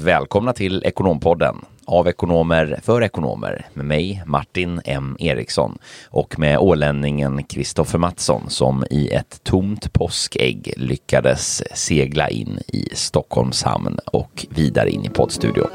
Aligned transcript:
Välkomna 0.00 0.52
till 0.52 0.82
Ekonompodden 0.84 1.56
av 1.84 2.08
ekonomer 2.08 2.80
för 2.82 3.02
ekonomer 3.02 3.66
med 3.74 3.84
mig 3.84 4.22
Martin 4.26 4.80
M 4.84 5.16
Eriksson 5.20 5.78
och 6.08 6.38
med 6.38 6.58
ålänningen 6.58 7.44
Kristoffer 7.44 7.98
Mattsson 7.98 8.50
som 8.50 8.84
i 8.90 9.08
ett 9.08 9.40
tomt 9.44 9.92
påskägg 9.92 10.72
lyckades 10.76 11.62
segla 11.78 12.28
in 12.28 12.58
i 12.66 12.88
Stockholms 12.92 13.62
hamn 13.62 13.98
och 14.04 14.46
vidare 14.50 14.90
in 14.90 15.04
i 15.04 15.08
poddstudion. 15.08 15.70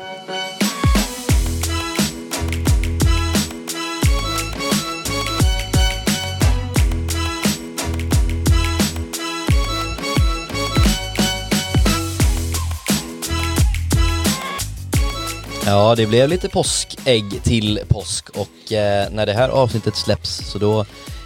Ja, 15.66 15.96
det 15.96 16.06
blev 16.08 16.30
lite 16.30 16.50
påskägg 16.50 17.44
till 17.44 17.80
påsk 17.88 18.30
och 18.30 18.74
eh, 18.74 19.12
när 19.12 19.26
det 19.26 19.34
här 19.34 19.50
avsnittet 19.50 19.96
släpps 19.96 20.52
så 20.52 20.60
då 20.60 20.86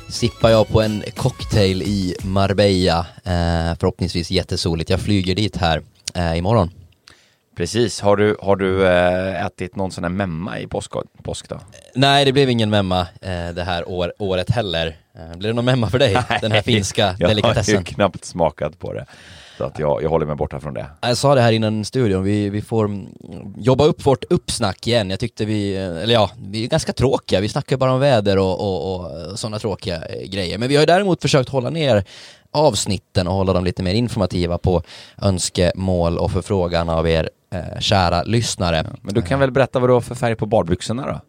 sippar 0.10 0.50
jag 0.50 0.68
på 0.68 0.82
en 0.82 1.04
cocktail 1.16 1.82
i 1.82 2.16
Marbella. 2.24 3.00
Eh, 3.24 3.76
förhoppningsvis 3.80 4.32
jättesoligt. 4.32 4.90
Jag 4.90 5.00
flyger 5.00 5.36
dit 5.36 5.58
här 5.58 5.82
eh, 6.16 6.38
imorgon. 6.38 6.72
Precis. 7.58 8.02
Har 8.02 8.18
du, 8.18 8.38
har 8.42 8.56
du 8.56 8.88
äh, 8.88 9.46
ätit 9.46 9.76
någon 9.76 9.92
sån 9.92 10.04
här 10.04 10.12
memma 10.12 10.60
i 10.60 10.68
påsk, 10.68 10.92
påsk 11.24 11.50
då? 11.50 11.60
Nej, 11.96 12.26
det 12.26 12.34
blev 12.34 12.50
ingen 12.50 12.70
memma 12.70 13.00
äh, 13.22 13.50
det 13.54 13.64
här 13.64 13.90
år, 13.90 14.14
året 14.20 14.50
heller. 14.50 14.98
Äh, 15.16 15.38
blev 15.38 15.50
det 15.52 15.56
någon 15.56 15.66
memma 15.66 15.90
för 15.90 16.00
dig? 16.00 16.14
Nej, 16.30 16.40
den 16.42 16.52
här 16.52 16.62
finska 16.62 17.14
delikatessen? 17.20 17.74
Jag 17.74 17.80
har 17.80 17.86
ju 17.86 17.94
knappt 17.94 18.26
smakat 18.26 18.80
på 18.80 18.94
det. 18.94 19.06
Så 19.58 19.64
att 19.64 19.80
jag, 19.80 20.04
jag 20.04 20.10
håller 20.10 20.26
mig 20.26 20.36
borta 20.36 20.60
från 20.60 20.74
det. 20.74 20.86
Jag 21.02 21.18
sa 21.18 21.36
det 21.36 21.42
här 21.42 21.52
innan 21.52 21.86
studion, 21.86 22.24
vi, 22.24 22.50
vi 22.50 22.62
får 22.62 22.90
jobba 23.58 23.84
upp 23.84 24.06
vårt 24.06 24.24
uppsnack 24.30 24.88
igen. 24.88 25.10
Jag 25.10 25.20
tyckte 25.20 25.46
vi, 25.46 25.76
eller 25.76 26.14
ja, 26.14 26.32
vi 26.38 26.64
är 26.64 26.68
ganska 26.68 26.94
tråkiga. 26.94 27.42
Vi 27.42 27.50
snackar 27.50 27.78
bara 27.78 27.94
om 27.94 28.00
väder 28.00 28.38
och, 28.38 28.60
och, 28.60 29.02
och 29.02 29.40
sådana 29.40 29.60
tråkiga 29.60 30.04
grejer. 30.26 30.58
Men 30.58 30.70
vi 30.70 30.76
har 30.76 30.82
ju 30.82 30.86
däremot 30.86 31.22
försökt 31.22 31.50
hålla 31.50 31.70
ner 31.70 32.04
avsnitten 32.52 33.28
och 33.28 33.34
hålla 33.34 33.54
dem 33.54 33.64
lite 33.64 33.84
mer 33.84 33.94
informativa 33.94 34.58
på 34.58 34.82
önskemål 35.22 36.18
och 36.18 36.32
förfrågan 36.32 36.90
av 36.90 37.08
er 37.08 37.30
eh, 37.54 37.80
kära 37.80 38.24
lyssnare. 38.24 38.84
Ja, 38.86 38.96
men 39.02 39.14
du 39.14 39.22
kan 39.22 39.40
väl 39.40 39.52
berätta 39.52 39.80
vad 39.80 39.90
du 39.90 39.94
har 39.94 40.02
för 40.02 40.16
färg 40.16 40.36
på 40.36 40.46
badbyxorna 40.46 41.06
då? 41.08 41.22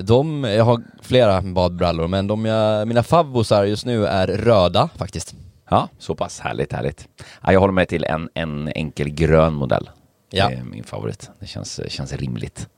De, 0.00 0.44
jag 0.44 0.64
har 0.64 0.82
flera 1.02 1.42
badbrallor, 1.42 2.08
men 2.08 2.26
de 2.26 2.44
jag, 2.44 2.88
mina 2.88 3.02
favvosar 3.02 3.64
just 3.64 3.86
nu 3.86 4.06
är 4.06 4.26
röda 4.26 4.88
faktiskt. 4.96 5.34
Ja, 5.70 5.88
så 5.98 6.14
pass 6.14 6.40
härligt, 6.40 6.72
härligt. 6.72 7.08
Ja, 7.42 7.52
jag 7.52 7.60
håller 7.60 7.72
mig 7.72 7.86
till 7.86 8.04
en, 8.04 8.28
en 8.34 8.68
enkel 8.68 9.08
grön 9.08 9.54
modell. 9.54 9.90
Ja. 10.30 10.48
Det 10.48 10.54
är 10.54 10.64
min 10.64 10.84
favorit. 10.84 11.30
Det 11.40 11.46
känns, 11.46 11.80
känns 11.88 12.12
rimligt. 12.12 12.68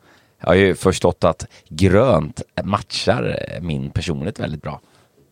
Jag 0.40 0.46
har 0.46 0.54
ju 0.54 0.74
förstått 0.74 1.24
att 1.24 1.46
grönt 1.68 2.42
matchar 2.64 3.38
min 3.60 3.90
personlighet 3.90 4.40
väldigt 4.40 4.62
bra. 4.62 4.80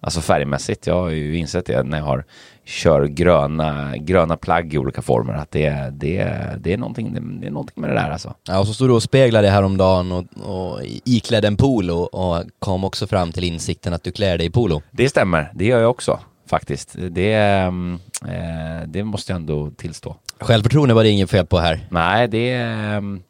Alltså 0.02 0.20
färgmässigt. 0.20 0.86
Jag 0.86 0.94
har 0.94 1.08
ju 1.08 1.36
insett 1.36 1.66
det 1.66 1.82
när 1.82 1.98
jag 1.98 2.04
har 2.04 2.24
kör 2.64 3.06
gröna, 3.06 3.96
gröna 3.96 4.36
plagg 4.36 4.74
i 4.74 4.78
olika 4.78 5.02
former. 5.02 5.34
Att 5.34 5.50
det, 5.50 5.92
det, 5.92 6.44
det, 6.58 6.72
är 6.72 6.76
någonting, 6.76 7.38
det, 7.40 7.46
är 7.46 7.50
någonting 7.50 7.80
med 7.80 7.90
det 7.90 7.94
där 7.94 8.10
alltså. 8.10 8.34
Ja, 8.42 8.58
och 8.58 8.66
så 8.66 8.74
stod 8.74 8.88
du 8.88 8.92
och 8.92 9.02
speglade 9.02 9.46
dig 9.46 9.50
häromdagen 9.50 10.12
och, 10.12 10.24
och 10.42 10.80
iklädde 11.04 11.48
en 11.48 11.56
polo 11.56 11.94
och 11.94 12.44
kom 12.58 12.84
också 12.84 13.06
fram 13.06 13.32
till 13.32 13.44
insikten 13.44 13.92
att 13.92 14.02
du 14.02 14.12
klär 14.12 14.38
dig 14.38 14.46
i 14.46 14.50
polo. 14.50 14.82
Det 14.90 15.08
stämmer, 15.08 15.52
det 15.54 15.64
gör 15.64 15.80
jag 15.80 15.90
också 15.90 16.20
faktiskt. 16.50 16.96
Det, 17.10 17.34
mm, 17.34 17.98
eh, 18.26 18.86
det 18.86 19.04
måste 19.04 19.32
jag 19.32 19.36
ändå 19.36 19.70
tillstå. 19.70 20.16
Självförtroende 20.40 20.94
var 20.94 21.02
det 21.02 21.10
inget 21.10 21.30
fel 21.30 21.46
på 21.46 21.58
här. 21.58 21.86
Nej, 21.90 22.28
det 22.28 22.50
är... 22.50 22.96
Mm, 22.96 23.22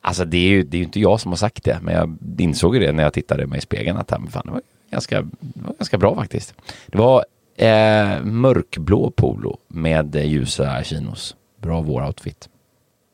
alltså 0.00 0.24
det 0.24 0.36
är 0.36 0.48
ju 0.48 0.62
det 0.62 0.78
är 0.78 0.82
inte 0.82 1.00
jag 1.00 1.20
som 1.20 1.32
har 1.32 1.36
sagt 1.36 1.64
det, 1.64 1.78
men 1.82 1.94
jag 1.94 2.18
insåg 2.38 2.74
ju 2.76 2.80
det 2.80 2.92
när 2.92 3.02
jag 3.02 3.12
tittade 3.12 3.46
mig 3.46 3.58
i 3.58 3.62
spegeln 3.62 3.98
att 3.98 4.10
fan, 4.10 4.42
det, 4.44 4.50
var 4.50 4.62
ganska, 4.90 5.22
det 5.22 5.62
var 5.66 5.74
ganska 5.78 5.98
bra 5.98 6.14
faktiskt. 6.14 6.54
Det 6.86 6.98
var 6.98 7.24
eh, 7.56 8.22
mörkblå 8.22 9.10
polo 9.10 9.58
med 9.68 10.14
ljusa 10.14 10.84
chinos. 10.84 11.36
Bra 11.56 11.80
vår-outfit. 11.80 12.48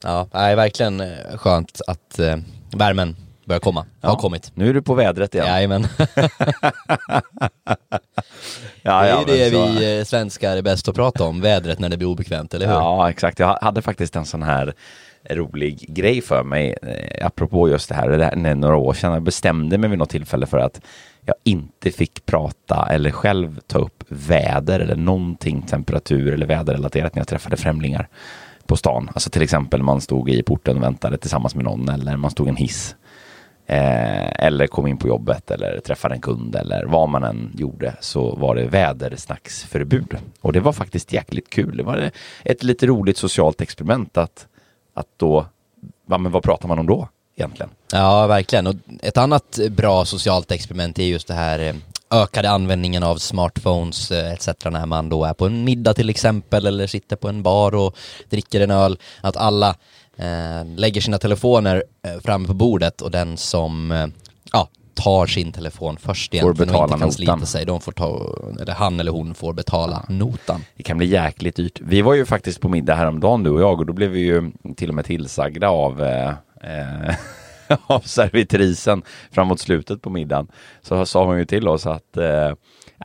Ja, 0.03 0.29
nej, 0.33 0.57
verkligen 0.57 1.01
eh, 1.01 1.37
skönt 1.37 1.81
att 1.87 2.19
eh, 2.19 2.37
värmen 2.77 3.17
börjar 3.47 3.61
komma, 3.61 3.87
ja. 4.01 4.09
har 4.09 4.17
kommit. 4.17 4.53
Nu 4.55 4.69
är 4.69 4.75
du 4.75 4.83
på 4.83 4.95
vädret 4.95 5.35
igen. 5.35 5.47
Jajamän. 5.47 5.87
ja, 8.83 9.03
det 9.27 9.33
är 9.33 9.45
ju 9.45 9.51
det 9.51 9.51
så... 9.51 9.67
vi 9.67 9.99
eh, 9.99 10.05
svenskar 10.05 10.57
är 10.57 10.63
bäst 10.63 10.89
att 10.89 10.95
prata 10.95 11.25
om, 11.25 11.41
vädret 11.41 11.79
när 11.79 11.89
det 11.89 11.97
blir 11.97 12.09
obekvämt, 12.09 12.55
eller 12.55 12.67
hur? 12.67 12.75
Ja, 12.75 13.11
exakt. 13.11 13.39
Jag 13.39 13.59
hade 13.61 13.83
faktiskt 13.83 14.17
en 14.17 14.25
sån 14.25 14.43
här 14.43 14.75
rolig 15.31 15.95
grej 15.95 16.23
för 16.23 16.43
mig, 16.43 16.77
eh, 16.83 17.27
apropå 17.27 17.69
just 17.69 17.89
det 17.89 17.95
här, 17.95 18.09
det 18.09 18.25
här 18.25 18.55
några 18.55 18.77
år 18.77 18.95
sedan. 18.95 19.13
Jag 19.13 19.23
bestämde 19.23 19.79
mig 19.79 19.91
vid 19.91 19.99
något 19.99 20.11
tillfälle 20.11 20.47
för 20.47 20.59
att 20.59 20.81
jag 21.25 21.37
inte 21.45 21.91
fick 21.91 22.27
prata 22.27 22.87
eller 22.91 23.11
själv 23.11 23.61
ta 23.67 23.79
upp 23.79 24.05
väder 24.09 24.81
eller 24.81 24.97
någonting 24.97 25.63
temperatur 25.63 26.35
eller 26.35 26.47
väderrelaterat 26.47 27.15
när 27.15 27.21
jag 27.21 27.29
träffade 27.29 27.57
främlingar 27.57 28.09
på 28.67 28.77
stan. 28.77 29.11
Alltså 29.15 29.31
till 29.31 29.43
exempel 29.43 29.83
man 29.83 30.01
stod 30.01 30.31
i 30.31 30.43
porten 30.43 30.77
och 30.77 30.83
väntade 30.83 31.19
tillsammans 31.19 31.55
med 31.55 31.65
någon 31.65 31.89
eller 31.89 32.17
man 32.17 32.31
stod 32.31 32.47
i 32.47 32.51
en 32.51 32.57
hiss 32.57 32.97
Eh, 33.69 34.45
eller 34.45 34.67
kom 34.67 34.87
in 34.87 34.97
på 34.97 35.09
jobbet 35.09 35.51
eller 35.51 35.81
träffade 35.81 36.15
en 36.15 36.21
kund 36.21 36.57
eller 36.57 36.85
vad 36.85 37.09
man 37.09 37.25
än 37.25 37.53
gjorde 37.55 37.95
så 38.01 38.37
var 38.37 38.55
det 38.55 38.65
vädersnacksförbud. 38.65 40.17
Och 40.41 40.53
det 40.53 40.61
var 40.61 40.73
faktiskt 40.73 41.13
jäkligt 41.13 41.51
kul. 41.51 41.77
Det 41.77 41.83
var 41.83 42.11
ett 42.45 42.63
lite 42.63 42.87
roligt 42.87 43.19
socialt 43.19 43.61
experiment 43.61 44.17
att, 44.17 44.47
att 44.95 45.07
då, 45.17 45.47
ja, 46.07 46.19
men 46.19 46.33
vad 46.33 46.43
pratar 46.43 46.69
man 46.69 46.79
om 46.79 46.87
då 46.87 47.09
egentligen? 47.37 47.71
Ja, 47.93 48.27
verkligen. 48.27 48.67
Och 48.67 48.75
ett 49.03 49.17
annat 49.17 49.59
bra 49.71 50.05
socialt 50.05 50.51
experiment 50.53 50.99
är 50.99 51.05
just 51.05 51.29
det 51.29 51.35
här 51.35 51.59
eh, 51.59 51.75
ökade 52.11 52.51
användningen 52.51 53.03
av 53.03 53.17
smartphones 53.17 54.11
eh, 54.11 54.33
etc. 54.33 54.49
när 54.65 54.87
man 54.87 55.09
då 55.09 55.25
är 55.25 55.35
på 55.35 55.47
en 55.47 55.65
middag 55.65 55.95
till 55.95 56.11
exempel 56.11 56.67
eller 56.67 56.87
sitter 56.87 57.17
på 57.17 57.29
en 57.29 57.43
bar 57.43 57.75
och 57.75 57.97
dricker 58.29 58.61
en 58.61 58.71
öl. 58.71 58.99
Att 59.21 59.37
alla 59.37 59.77
lägger 60.77 61.01
sina 61.01 61.19
telefoner 61.19 61.85
eh, 62.03 62.21
framme 62.21 62.47
på 62.47 62.55
bordet 62.55 63.01
och 63.01 63.11
den 63.11 63.37
som 63.37 63.91
eh, 63.91 64.07
ja, 64.53 64.69
tar 64.95 65.27
sin 65.27 65.53
telefon 65.53 65.97
först 65.97 66.35
egentligen 66.35 66.75
och 66.75 66.83
inte 66.83 66.99
kan 66.99 67.13
slita 67.13 67.47
sig, 67.47 67.67
de 67.67 67.81
får 67.81 67.93
ta, 67.93 68.37
eller 68.61 68.73
han 68.73 69.01
eller 69.01 69.13
hon 69.13 69.35
får 69.35 69.53
betala 69.53 70.05
ja. 70.09 70.15
notan. 70.15 70.65
Det 70.77 70.83
kan 70.83 70.99
bli 70.99 71.07
jäkligt 71.07 71.57
dyrt. 71.57 71.81
Vi 71.81 72.03
var 72.03 72.15
ju 72.15 72.27
faktiskt 72.27 72.61
på 72.61 72.69
middag 72.69 72.95
häromdagen 72.95 73.43
du 73.43 73.51
och 73.51 73.61
jag 73.61 73.81
och 73.81 73.87
då 73.87 73.93
blev 73.93 74.11
vi 74.11 74.21
ju 74.21 74.53
till 74.77 74.89
och 74.89 74.95
med 74.95 75.05
tillsagda 75.05 75.69
av 75.69 76.03
eh, 76.03 76.29
eh 76.29 77.15
av 77.87 78.01
servitrisen 78.01 79.03
framåt 79.31 79.61
slutet 79.61 80.03
på 80.03 80.11
middagen 80.11 80.49
så 80.83 81.07
sa 81.07 81.25
hon 81.25 81.39
ju 81.39 81.45
till 81.45 81.69
oss 81.69 81.87
att 81.87 82.17
eh, 82.17 82.49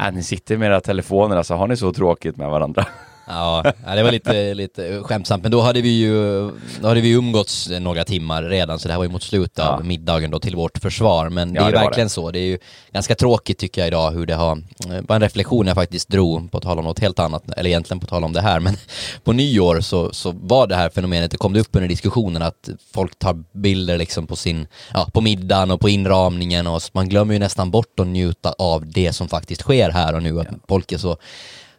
äh, 0.05 0.13
ni 0.13 0.23
sitter 0.23 0.57
med 0.57 0.67
era 0.67 0.81
telefoner, 0.81 1.35
alltså 1.35 1.53
har 1.53 1.67
ni 1.67 1.78
så 1.78 1.93
tråkigt 1.93 2.38
med 2.38 2.49
varandra? 2.49 2.85
Ja, 3.31 3.74
det 3.96 4.03
var 4.03 4.12
lite, 4.12 4.53
lite 4.53 5.03
skämtsamt, 5.03 5.44
men 5.44 5.52
då 5.52 5.62
hade 5.62 5.81
vi 5.81 5.90
ju 5.90 6.44
då 6.81 6.88
hade 6.88 7.02
vi 7.02 7.12
umgåtts 7.12 7.69
några 7.69 8.03
timmar 8.03 8.44
redan, 8.44 8.80
så 8.80 8.88
det 8.88 8.94
här 8.94 8.97
var 9.00 9.06
ju 9.06 9.12
mot 9.12 9.24
slutet 9.24 9.58
ja. 9.58 9.69
av 9.69 9.86
middagen 9.86 10.31
då 10.31 10.40
till 10.40 10.56
vårt 10.56 10.78
försvar. 10.78 11.30
Men 11.30 11.53
det 11.53 11.59
ja, 11.59 11.68
är 11.68 11.72
det 11.72 11.78
verkligen 11.78 12.06
det. 12.06 12.14
så. 12.14 12.31
Det 12.31 12.40
är 12.40 12.46
ju 12.46 12.58
ganska 12.94 13.16
tråkigt 13.16 13.58
tycker 13.58 13.81
jag 13.81 13.88
idag 13.88 14.12
hur 14.12 14.25
det 14.25 14.36
har, 14.36 14.56
det 14.78 15.02
var 15.08 15.16
en 15.16 15.22
reflektion 15.22 15.68
jag 15.68 15.75
faktiskt 15.75 16.09
drog, 16.09 16.52
på 16.52 16.59
tal 16.59 16.80
om 16.80 16.86
något 16.86 17.00
helt 17.00 17.20
annat, 17.20 17.44
eller 17.58 17.70
egentligen 17.70 18.00
på 18.00 18.08
tal 18.08 18.24
om 18.24 18.34
det 18.34 18.41
här, 18.41 18.59
men 18.59 18.78
på 19.24 19.34
nyår 19.34 19.81
så, 19.81 20.14
så 20.14 20.31
var 20.31 20.68
det 20.68 20.75
här 20.75 20.90
fenomenet, 20.90 21.31
det 21.31 21.38
kom 21.38 21.53
det 21.53 21.59
upp 21.59 21.75
under 21.75 21.90
diskussionen 21.90 22.41
att 22.41 22.70
folk 22.94 23.20
tar 23.20 23.44
bilder 23.53 23.97
liksom 23.97 24.28
på 24.28 24.36
sin, 24.36 24.68
ja, 24.94 25.08
på 25.14 25.22
middagen 25.22 25.72
och 25.72 25.80
på 25.80 25.90
inramningen 25.90 26.68
och 26.68 26.81
man 26.94 27.09
glömmer 27.09 27.34
ju 27.34 27.40
nästan 27.40 27.72
bort 27.72 28.00
att 28.00 28.08
njuta 28.08 28.53
av 28.58 28.91
det 28.91 29.14
som 29.14 29.28
faktiskt 29.28 29.62
sker 29.62 29.90
här 29.90 30.16
och 30.16 30.24
nu, 30.24 30.40
att 30.40 30.47
folk 30.68 30.91
är 30.91 30.97
så, 30.97 31.18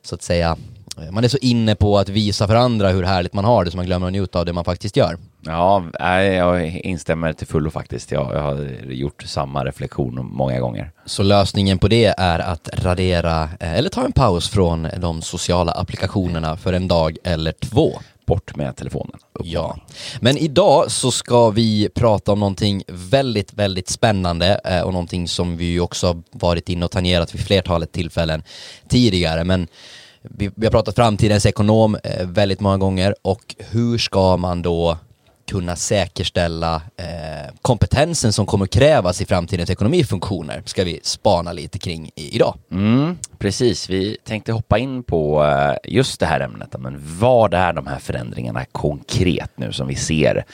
så 0.02 0.14
att 0.14 0.22
säga, 0.22 0.56
man 1.10 1.24
är 1.24 1.28
så 1.28 1.38
inne 1.40 1.74
på 1.74 1.98
att 1.98 2.08
visa 2.08 2.46
för 2.46 2.54
andra 2.54 2.88
hur 2.88 3.02
härligt 3.02 3.32
man 3.32 3.44
har 3.44 3.64
det 3.64 3.70
så 3.70 3.76
man 3.76 3.86
glömmer 3.86 4.06
att 4.06 4.12
njuta 4.12 4.38
av 4.38 4.46
det 4.46 4.52
man 4.52 4.64
faktiskt 4.64 4.96
gör. 4.96 5.18
Ja, 5.44 5.84
jag 6.20 6.68
instämmer 6.68 7.32
till 7.32 7.46
fullo 7.46 7.70
faktiskt. 7.70 8.10
Jag, 8.10 8.34
jag 8.34 8.42
har 8.42 8.68
gjort 8.92 9.22
samma 9.22 9.64
reflektion 9.64 10.28
många 10.32 10.60
gånger. 10.60 10.90
Så 11.06 11.22
lösningen 11.22 11.78
på 11.78 11.88
det 11.88 12.14
är 12.18 12.38
att 12.38 12.68
radera, 12.72 13.42
eh, 13.42 13.74
eller 13.74 13.88
ta 13.88 14.04
en 14.04 14.12
paus 14.12 14.48
från 14.48 14.88
de 14.98 15.22
sociala 15.22 15.72
applikationerna 15.72 16.56
för 16.56 16.72
en 16.72 16.88
dag 16.88 17.16
eller 17.24 17.52
två. 17.52 17.92
Bort 18.26 18.56
med 18.56 18.76
telefonen. 18.76 19.18
Ja, 19.44 19.76
men 20.20 20.36
idag 20.36 20.90
så 20.90 21.10
ska 21.10 21.50
vi 21.50 21.88
prata 21.94 22.32
om 22.32 22.40
någonting 22.40 22.82
väldigt, 22.88 23.52
väldigt 23.54 23.88
spännande 23.88 24.60
eh, 24.64 24.80
och 24.80 24.92
någonting 24.92 25.28
som 25.28 25.56
vi 25.56 25.80
också 25.80 26.22
varit 26.30 26.68
inne 26.68 26.84
och 26.84 26.90
tangerat 26.90 27.34
vid 27.34 27.40
flertalet 27.40 27.92
tillfällen 27.92 28.42
tidigare. 28.88 29.44
Men 29.44 29.68
vi, 30.22 30.50
vi 30.54 30.66
har 30.66 30.70
pratat 30.70 30.94
framtidens 30.94 31.46
ekonom 31.46 31.96
eh, 32.04 32.26
väldigt 32.26 32.60
många 32.60 32.78
gånger 32.78 33.14
och 33.22 33.54
hur 33.58 33.98
ska 33.98 34.36
man 34.36 34.62
då 34.62 34.98
kunna 35.50 35.76
säkerställa 35.76 36.74
eh, 36.96 37.54
kompetensen 37.62 38.32
som 38.32 38.46
kommer 38.46 38.66
krävas 38.66 39.20
i 39.20 39.26
framtidens 39.26 39.70
ekonomifunktioner 39.70 40.62
ska 40.64 40.84
vi 40.84 41.00
spana 41.02 41.52
lite 41.52 41.78
kring 41.78 42.10
i, 42.16 42.36
idag. 42.36 42.54
Mm, 42.70 43.18
precis, 43.38 43.90
vi 43.90 44.16
tänkte 44.24 44.52
hoppa 44.52 44.78
in 44.78 45.02
på 45.02 45.44
eh, 45.44 45.92
just 45.92 46.20
det 46.20 46.26
här 46.26 46.40
ämnet, 46.40 46.74
men 46.78 46.96
vad 47.18 47.54
är 47.54 47.72
de 47.72 47.86
här 47.86 47.98
förändringarna 47.98 48.64
konkret 48.72 49.50
nu 49.56 49.72
som 49.72 49.86
vi 49.86 49.94
ser 49.94 50.44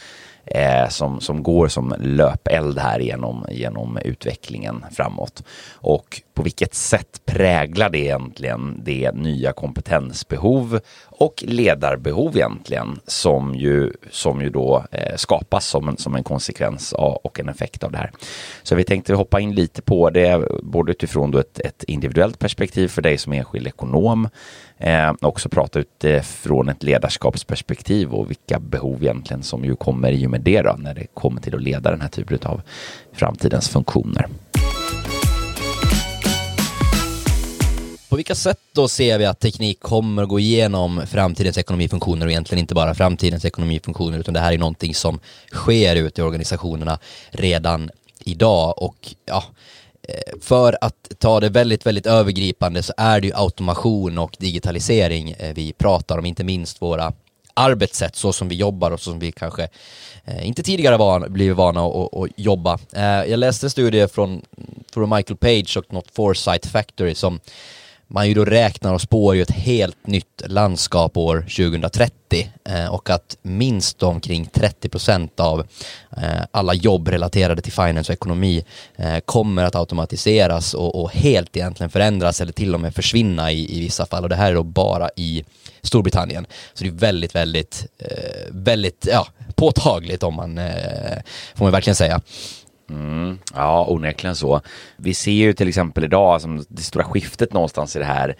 eh, 0.51 0.89
som, 0.89 1.21
som 1.21 1.43
går 1.43 1.69
som 1.69 1.95
löpeld 1.99 2.79
här 2.79 3.01
genom, 3.01 3.47
genom 3.51 3.99
utvecklingen 4.05 4.85
framåt. 4.93 5.43
Och 5.75 6.23
på 6.35 6.43
vilket 6.43 6.75
sätt 6.75 7.21
präglar 7.27 7.91
det 7.91 7.99
egentligen 7.99 8.81
det 8.85 9.15
nya 9.15 9.53
kompetensbehov 9.53 10.81
och 11.19 11.45
ledarbehov 11.47 12.37
egentligen 12.37 13.01
som 13.07 13.55
ju, 13.55 13.93
som 14.11 14.43
ju 14.43 14.51
då 14.51 14.85
eh, 14.91 15.17
skapas 15.17 15.67
som 15.67 15.89
en, 15.89 15.97
som 15.97 16.15
en 16.15 16.25
konsekvens 16.25 16.93
av, 16.93 17.13
och 17.13 17.41
en 17.41 17.49
effekt 17.49 17.85
av 17.85 17.93
det 17.93 17.99
här. 17.99 18.11
Så 18.63 18.75
vi 18.75 18.85
tänkte 18.85 19.15
hoppa 19.15 19.41
in 19.41 19.55
lite 19.55 19.83
på 19.83 20.11
det, 20.11 20.49
både 20.63 20.93
utifrån 20.93 21.31
då 21.31 21.39
ett, 21.39 21.61
ett 21.61 21.85
individuellt 21.85 22.39
perspektiv 22.39 22.89
för 22.89 23.03
dig 23.03 23.19
som 23.19 23.33
enskild 23.33 23.67
ekonom, 23.67 24.29
eh, 24.79 25.13
också 25.21 25.49
prata 25.49 25.79
utifrån 25.79 26.69
eh, 26.69 26.75
ett 26.75 26.83
ledarskapsperspektiv 26.83 28.13
och 28.13 28.31
vilka 28.31 28.59
behov 28.61 29.03
egentligen 29.03 29.43
som 29.43 29.65
ju 29.65 29.77
kommer 29.77 30.13
i 30.13 30.27
och 30.27 30.31
med 30.31 30.41
det 30.41 30.63
då, 30.63 30.77
när 30.79 30.95
det 30.95 31.07
kommer 31.15 31.41
till 31.41 31.55
att 31.55 31.63
leda 31.63 31.91
den 31.91 32.01
här 32.01 32.09
typen 32.09 32.39
av 32.43 32.63
framtidens 33.13 33.69
funktioner. 33.69 34.27
Vilka 38.19 38.35
sätt 38.35 38.61
då 38.73 38.89
ser 38.89 39.19
vi 39.19 39.25
att 39.25 39.41
teknik 39.41 39.81
kommer 39.81 40.23
att 40.23 40.29
gå 40.29 40.41
igenom 40.41 41.03
framtidens 41.07 41.59
ekonomifunktioner 41.59 42.27
och 42.27 42.33
egentligen 42.33 42.61
inte 42.61 42.75
bara 42.75 42.95
framtidens 42.95 43.45
ekonomifunktioner 43.45 44.19
utan 44.19 44.35
det 44.35 44.41
här 44.41 44.53
är 44.53 44.59
någonting 44.59 44.95
som 44.95 45.21
sker 45.53 45.97
ute 45.97 46.21
i 46.21 46.25
organisationerna 46.25 46.99
redan 47.31 47.91
idag 48.25 48.83
och 48.83 49.15
ja, 49.27 49.45
eh, 50.09 50.41
för 50.41 50.79
att 50.81 51.09
ta 51.19 51.41
det 51.41 51.49
väldigt, 51.49 51.87
väldigt 51.87 52.07
övergripande 52.07 52.83
så 52.83 52.93
är 52.97 53.21
det 53.21 53.27
ju 53.27 53.35
automation 53.35 54.19
och 54.19 54.37
digitalisering 54.39 55.31
eh, 55.31 55.55
vi 55.55 55.73
pratar 55.73 56.19
om, 56.19 56.27
inte 56.27 56.45
minst 56.45 56.83
våra 56.83 57.13
arbetssätt 57.55 58.17
så 58.17 58.33
som 58.33 58.49
vi 58.49 58.55
jobbar 58.55 58.91
och 58.91 59.01
så 59.01 59.11
som 59.11 59.19
vi 59.19 59.33
kanske 59.33 59.69
eh, 60.25 60.47
inte 60.47 60.63
tidigare 60.63 60.97
van, 60.97 61.33
blivit 61.33 61.57
vana 61.57 61.87
att, 61.87 62.15
att 62.15 62.31
jobba. 62.37 62.79
Eh, 62.93 63.03
jag 63.03 63.39
läste 63.39 63.67
en 63.67 63.71
studie 63.71 64.09
från, 64.09 64.43
från 64.93 65.11
Michael 65.11 65.37
Page 65.37 65.77
och 65.77 65.93
något 65.93 66.11
Foresight 66.15 66.67
Factory 66.67 67.15
som 67.15 67.41
man 68.09 68.29
ju 68.29 68.35
då 68.35 68.45
räknar 68.45 68.95
och 68.95 69.01
spår 69.01 69.35
ju 69.35 69.43
ett 69.43 69.51
helt 69.51 70.07
nytt 70.07 70.43
landskap 70.47 71.17
år 71.17 71.41
2030 71.41 72.53
eh, 72.65 72.87
och 72.87 73.11
att 73.11 73.37
minst 73.43 74.03
omkring 74.03 74.47
30 74.47 74.89
procent 74.89 75.41
av 75.41 75.61
eh, 76.17 76.43
alla 76.51 76.75
jobb 76.75 77.09
relaterade 77.09 77.63
till 77.63 77.73
finance 77.73 78.13
och 78.13 78.15
ekonomi 78.15 78.65
eh, 78.97 79.19
kommer 79.19 79.65
att 79.65 79.75
automatiseras 79.75 80.75
och, 80.75 81.03
och, 81.03 81.13
helt 81.13 81.57
egentligen 81.57 81.91
förändras 81.91 82.41
eller 82.41 82.53
till 82.53 82.75
och 82.75 82.81
med 82.81 82.95
försvinna 82.95 83.53
i, 83.53 83.77
i 83.77 83.81
vissa 83.81 84.07
fall 84.07 84.23
och 84.23 84.29
det 84.29 84.37
här 84.37 84.51
är 84.51 84.55
då 84.55 84.63
bara 84.63 85.11
i 85.17 85.45
Storbritannien. 85.83 86.47
Så 86.75 86.85
det 86.85 86.91
är 86.91 86.95
väldigt, 86.95 87.35
väldigt, 87.35 87.87
eh, 87.99 88.47
väldigt 88.51 89.09
ja, 89.11 89.27
påtagligt 89.55 90.23
om 90.23 90.35
man, 90.35 90.59
eh, 90.59 91.19
får 91.55 91.65
man 91.65 91.73
verkligen 91.73 91.97
säga. 91.97 92.21
Mm, 92.91 93.39
ja, 93.55 93.87
onekligen 93.89 94.37
så. 94.37 94.61
Vi 94.97 95.15
ser 95.15 95.33
ju 95.33 95.53
till 95.53 95.69
exempel 95.69 96.05
idag 96.05 96.41
som 96.41 96.65
det 96.69 96.83
stora 96.83 97.05
skiftet 97.05 97.53
någonstans 97.53 97.97
i 97.97 97.99
det 97.99 98.05
här 98.05 98.37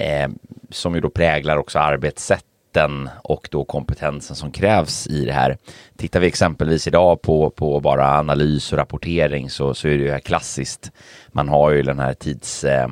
eh, 0.00 0.28
som 0.70 0.94
ju 0.94 1.00
då 1.00 1.10
präglar 1.10 1.56
också 1.56 1.78
arbetssätten 1.78 3.08
och 3.22 3.48
då 3.50 3.64
kompetensen 3.64 4.36
som 4.36 4.52
krävs 4.52 5.06
i 5.06 5.24
det 5.24 5.32
här. 5.32 5.58
Tittar 5.96 6.20
vi 6.20 6.26
exempelvis 6.26 6.86
idag 6.86 7.22
på, 7.22 7.50
på 7.50 7.80
bara 7.80 8.18
analys 8.18 8.72
och 8.72 8.78
rapportering 8.78 9.50
så, 9.50 9.74
så 9.74 9.88
är 9.88 9.98
det 9.98 10.04
ju 10.04 10.10
här 10.10 10.18
klassiskt. 10.18 10.92
Man 11.28 11.48
har 11.48 11.70
ju 11.70 11.82
den 11.82 11.98
här 11.98 12.14
tids 12.14 12.64
eh, 12.64 12.88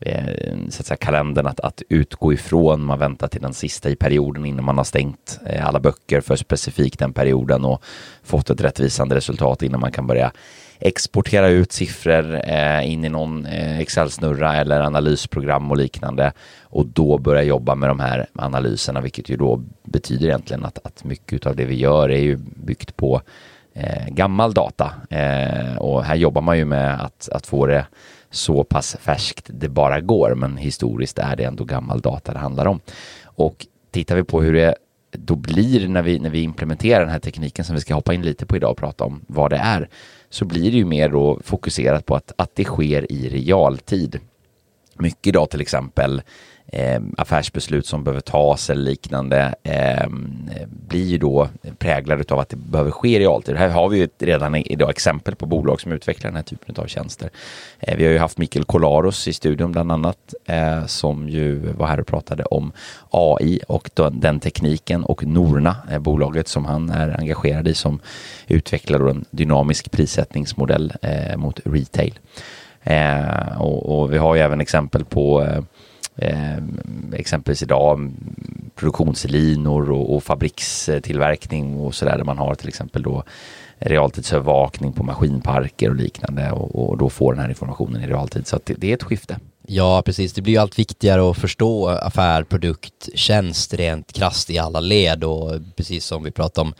Eh, 0.00 0.56
så 0.68 0.80
att 0.80 0.86
säga, 0.86 0.96
kalendern 0.96 1.46
att, 1.46 1.60
att 1.60 1.82
utgå 1.88 2.32
ifrån. 2.32 2.84
Man 2.84 2.98
väntar 2.98 3.28
till 3.28 3.42
den 3.42 3.54
sista 3.54 3.90
i 3.90 3.96
perioden 3.96 4.44
innan 4.46 4.64
man 4.64 4.76
har 4.76 4.84
stängt 4.84 5.38
eh, 5.46 5.66
alla 5.66 5.80
böcker 5.80 6.20
för 6.20 6.36
specifikt 6.36 6.98
den 6.98 7.12
perioden 7.12 7.64
och 7.64 7.82
fått 8.24 8.50
ett 8.50 8.60
rättvisande 8.60 9.14
resultat 9.14 9.62
innan 9.62 9.80
man 9.80 9.92
kan 9.92 10.06
börja 10.06 10.32
exportera 10.78 11.48
ut 11.48 11.72
siffror 11.72 12.40
eh, 12.44 12.92
in 12.92 13.04
i 13.04 13.08
någon 13.08 13.46
eh, 13.46 13.80
Excel-snurra 13.80 14.56
eller 14.56 14.80
analysprogram 14.80 15.70
och 15.70 15.76
liknande 15.76 16.32
och 16.62 16.86
då 16.86 17.18
börja 17.18 17.42
jobba 17.42 17.74
med 17.74 17.90
de 17.90 18.00
här 18.00 18.26
analyserna, 18.34 19.00
vilket 19.00 19.28
ju 19.28 19.36
då 19.36 19.62
betyder 19.82 20.26
egentligen 20.26 20.64
att, 20.64 20.86
att 20.86 21.04
mycket 21.04 21.46
av 21.46 21.56
det 21.56 21.64
vi 21.64 21.74
gör 21.74 22.10
är 22.10 22.20
ju 22.20 22.36
byggt 22.56 22.96
på 22.96 23.20
eh, 23.74 24.08
gammal 24.08 24.54
data 24.54 24.92
eh, 25.10 25.76
och 25.76 26.04
här 26.04 26.14
jobbar 26.14 26.42
man 26.42 26.58
ju 26.58 26.64
med 26.64 27.00
att, 27.00 27.28
att 27.32 27.46
få 27.46 27.66
det 27.66 27.86
så 28.36 28.64
pass 28.64 28.96
färskt 29.00 29.50
det 29.54 29.68
bara 29.68 30.00
går, 30.00 30.34
men 30.34 30.56
historiskt 30.56 31.18
är 31.18 31.36
det 31.36 31.44
ändå 31.44 31.64
gammal 31.64 32.00
data 32.00 32.32
det 32.32 32.38
handlar 32.38 32.66
om. 32.66 32.80
Och 33.22 33.66
tittar 33.90 34.16
vi 34.16 34.24
på 34.24 34.42
hur 34.42 34.52
det 34.52 34.74
då 35.10 35.34
blir 35.34 35.88
när 35.88 36.02
vi, 36.02 36.18
när 36.18 36.30
vi 36.30 36.40
implementerar 36.40 37.00
den 37.00 37.10
här 37.10 37.18
tekniken 37.18 37.64
som 37.64 37.74
vi 37.74 37.80
ska 37.80 37.94
hoppa 37.94 38.14
in 38.14 38.22
lite 38.22 38.46
på 38.46 38.56
idag 38.56 38.70
och 38.70 38.76
prata 38.76 39.04
om 39.04 39.24
vad 39.26 39.50
det 39.50 39.56
är, 39.56 39.88
så 40.30 40.44
blir 40.44 40.70
det 40.70 40.76
ju 40.76 40.84
mer 40.84 41.08
då 41.08 41.40
fokuserat 41.44 42.06
på 42.06 42.16
att, 42.16 42.32
att 42.36 42.54
det 42.54 42.64
sker 42.64 43.12
i 43.12 43.28
realtid. 43.28 44.20
Mycket 44.94 45.26
idag 45.26 45.50
till 45.50 45.60
exempel 45.60 46.22
eh, 46.66 47.00
affärsbeslut 47.16 47.86
som 47.86 48.04
behöver 48.04 48.20
tas 48.20 48.70
eller 48.70 48.82
liknande 48.82 49.54
eh, 49.62 50.08
blir 50.88 51.04
ju 51.04 51.18
då 51.18 51.48
präglade 51.78 52.34
av 52.34 52.38
att 52.38 52.48
det 52.48 52.56
behöver 52.56 52.90
ske 52.90 53.08
i 53.08 53.18
realtid. 53.18 53.56
Här 53.56 53.68
har 53.68 53.88
vi 53.88 53.98
ju 53.98 54.08
redan 54.18 54.54
idag 54.54 54.90
exempel 54.90 55.34
på 55.34 55.46
bolag 55.46 55.80
som 55.80 55.92
utvecklar 55.92 56.30
den 56.30 56.36
här 56.36 56.42
typen 56.42 56.74
av 56.76 56.86
tjänster. 56.86 57.30
Eh, 57.78 57.96
vi 57.96 58.04
har 58.04 58.12
ju 58.12 58.18
haft 58.18 58.38
Mikael 58.38 58.64
Kolaros 58.64 59.28
i 59.28 59.32
studion 59.32 59.72
bland 59.72 59.92
annat 59.92 60.34
eh, 60.44 60.86
som 60.86 61.28
ju 61.28 61.58
var 61.58 61.86
här 61.86 62.00
och 62.00 62.06
pratade 62.06 62.44
om 62.44 62.72
AI 63.10 63.60
och 63.68 63.90
den 64.12 64.40
tekniken 64.40 65.04
och 65.04 65.26
Norna, 65.26 65.76
eh, 65.90 65.98
bolaget 65.98 66.48
som 66.48 66.64
han 66.64 66.90
är 66.90 67.20
engagerad 67.20 67.68
i 67.68 67.74
som 67.74 68.00
utvecklar 68.46 69.10
en 69.10 69.24
dynamisk 69.30 69.90
prissättningsmodell 69.90 70.92
eh, 71.02 71.36
mot 71.36 71.60
retail. 71.64 72.18
Eh, 72.82 73.60
och, 73.60 73.98
och, 73.98 74.12
vi 74.12 74.18
har 74.18 74.34
ju 74.34 74.40
även 74.40 74.60
exempel 74.60 75.04
på 75.04 75.42
eh, 75.42 75.62
eh, 76.16 76.56
exempelvis 77.12 77.62
idag 77.62 77.94
mm, 77.94 78.16
produktionslinor 78.74 79.90
och, 79.90 80.16
och 80.16 80.22
fabrikstillverkning 80.22 81.76
och 81.76 81.94
sådär 81.94 82.16
där 82.16 82.24
man 82.24 82.38
har 82.38 82.54
till 82.54 82.68
exempel 82.68 83.02
då 83.02 83.24
realtidsövervakning 83.78 84.92
på 84.92 85.02
maskinparker 85.02 85.88
och 85.88 85.96
liknande 85.96 86.50
och, 86.50 86.88
och 86.88 86.98
då 86.98 87.10
får 87.10 87.32
den 87.32 87.42
här 87.42 87.48
informationen 87.48 88.02
i 88.02 88.06
realtid. 88.06 88.46
Så 88.46 88.60
det, 88.64 88.74
det, 88.74 88.90
är 88.90 88.94
ett 88.94 89.02
skifte. 89.02 89.38
Ja, 89.66 90.02
precis. 90.02 90.32
Det 90.32 90.42
blir 90.42 90.52
ju 90.52 90.58
allt 90.58 90.78
viktigare 90.78 91.30
att 91.30 91.38
förstå 91.38 91.88
affär, 91.88 92.42
produkt, 92.42 93.08
tjänst 93.14 93.74
rent 93.74 94.12
krasst 94.12 94.50
i 94.50 94.58
alla 94.58 94.80
led 94.80 95.24
och 95.24 95.52
precis 95.76 96.04
som 96.04 96.24
vi 96.24 96.30
pratade 96.30 96.68
om 96.68 96.74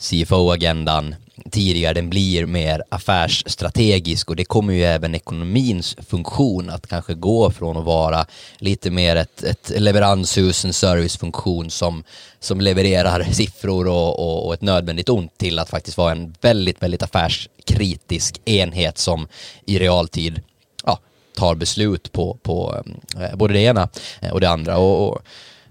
CFO-agendan 0.00 1.14
tidigare, 1.50 1.94
den 1.94 2.10
blir 2.10 2.46
mer 2.46 2.82
affärsstrategisk 2.88 4.30
och 4.30 4.36
det 4.36 4.44
kommer 4.44 4.72
ju 4.72 4.84
även 4.84 5.14
ekonomins 5.14 5.96
funktion 6.08 6.70
att 6.70 6.86
kanske 6.86 7.14
gå 7.14 7.50
från 7.50 7.76
att 7.76 7.84
vara 7.84 8.26
lite 8.58 8.90
mer 8.90 9.16
ett, 9.16 9.42
ett 9.42 9.72
leveranshus, 9.76 10.64
en 10.64 10.72
servicefunktion 10.72 11.70
som, 11.70 12.04
som 12.38 12.60
levererar 12.60 13.22
siffror 13.32 13.86
och, 13.86 14.18
och, 14.18 14.46
och, 14.46 14.54
ett 14.54 14.62
nödvändigt 14.62 15.08
ont 15.08 15.38
till 15.38 15.58
att 15.58 15.70
faktiskt 15.70 15.96
vara 15.96 16.12
en 16.12 16.34
väldigt, 16.40 16.82
väldigt 16.82 17.02
affärskritisk 17.02 18.40
enhet 18.44 18.98
som 18.98 19.28
i 19.66 19.78
realtid 19.78 20.40
ja, 20.84 20.98
tar 21.36 21.54
beslut 21.54 22.12
på, 22.12 22.38
på 22.42 22.84
eh, 23.20 23.36
både 23.36 23.54
det 23.54 23.60
ena 23.60 23.88
och 24.32 24.40
det 24.40 24.50
andra. 24.50 24.78
och, 24.78 25.08
och 25.08 25.22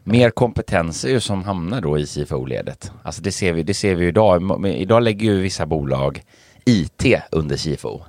Mer 0.04 0.30
kompetens 0.30 1.06
är 1.06 1.10
ju 1.10 1.20
som 1.20 1.44
hamnar 1.44 1.82
då 1.82 1.98
i 1.98 2.06
CFO-ledet. 2.06 2.92
Alltså 3.04 3.22
det 3.22 3.32
ser 3.32 3.54
vi, 3.54 3.64
det 3.64 3.74
ser 3.74 3.96
vi 3.96 4.08
idag. 4.08 4.68
Idag 4.68 5.04
lägger 5.04 5.26
ju 5.26 5.42
vissa 5.42 5.66
bolag 5.66 6.24
IT 6.66 7.06
under 7.32 7.58
CFO 7.58 8.02